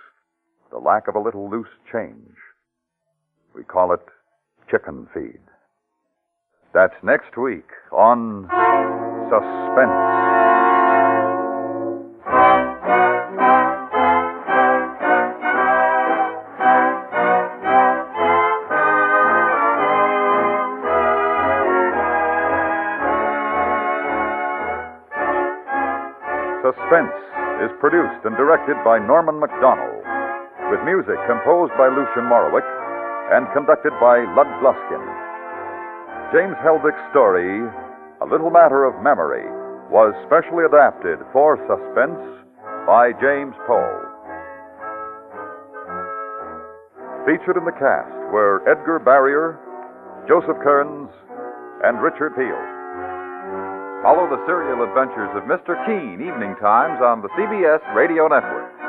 the 0.70 0.78
lack 0.78 1.08
of 1.08 1.14
a 1.14 1.20
little 1.20 1.50
loose 1.50 1.72
change. 1.92 2.36
We 3.54 3.62
call 3.62 3.92
it 3.92 4.04
chicken 4.70 5.08
feed. 5.14 5.40
That's 6.72 6.94
next 7.02 7.36
week 7.36 7.68
on 7.92 8.48
Suspense. 9.30 10.33
Suspense 26.94 27.18
is 27.58 27.74
produced 27.80 28.22
and 28.22 28.38
directed 28.38 28.78
by 28.86 29.02
Norman 29.02 29.42
Macdonnell, 29.42 29.98
with 30.70 30.78
music 30.86 31.18
composed 31.26 31.74
by 31.74 31.90
Lucien 31.90 32.30
Moraweck 32.30 32.62
and 33.34 33.50
conducted 33.50 33.90
by 33.98 34.22
Lud 34.38 34.46
Gluskin. 34.62 35.02
James 36.30 36.54
Heldick's 36.62 37.02
story, 37.10 37.66
A 38.22 38.26
Little 38.30 38.50
Matter 38.50 38.84
of 38.84 39.02
Memory, 39.02 39.42
was 39.90 40.14
specially 40.30 40.62
adapted 40.62 41.18
for 41.32 41.58
Suspense 41.66 42.22
by 42.86 43.10
James 43.18 43.58
Poe. 43.66 43.98
Featured 47.26 47.58
in 47.58 47.66
the 47.66 47.74
cast 47.74 48.14
were 48.30 48.62
Edgar 48.70 49.00
Barrier, 49.00 49.58
Joseph 50.28 50.62
Kearns, 50.62 51.10
and 51.82 51.98
Richard 52.00 52.36
Peel. 52.38 52.73
Follow 54.04 54.28
the 54.28 54.44
serial 54.44 54.84
adventures 54.84 55.32
of 55.32 55.44
Mr. 55.48 55.80
Keene 55.86 56.20
evening 56.20 56.54
times 56.60 57.00
on 57.00 57.22
the 57.22 57.28
CBS 57.40 57.80
Radio 57.96 58.28
Network. 58.28 58.83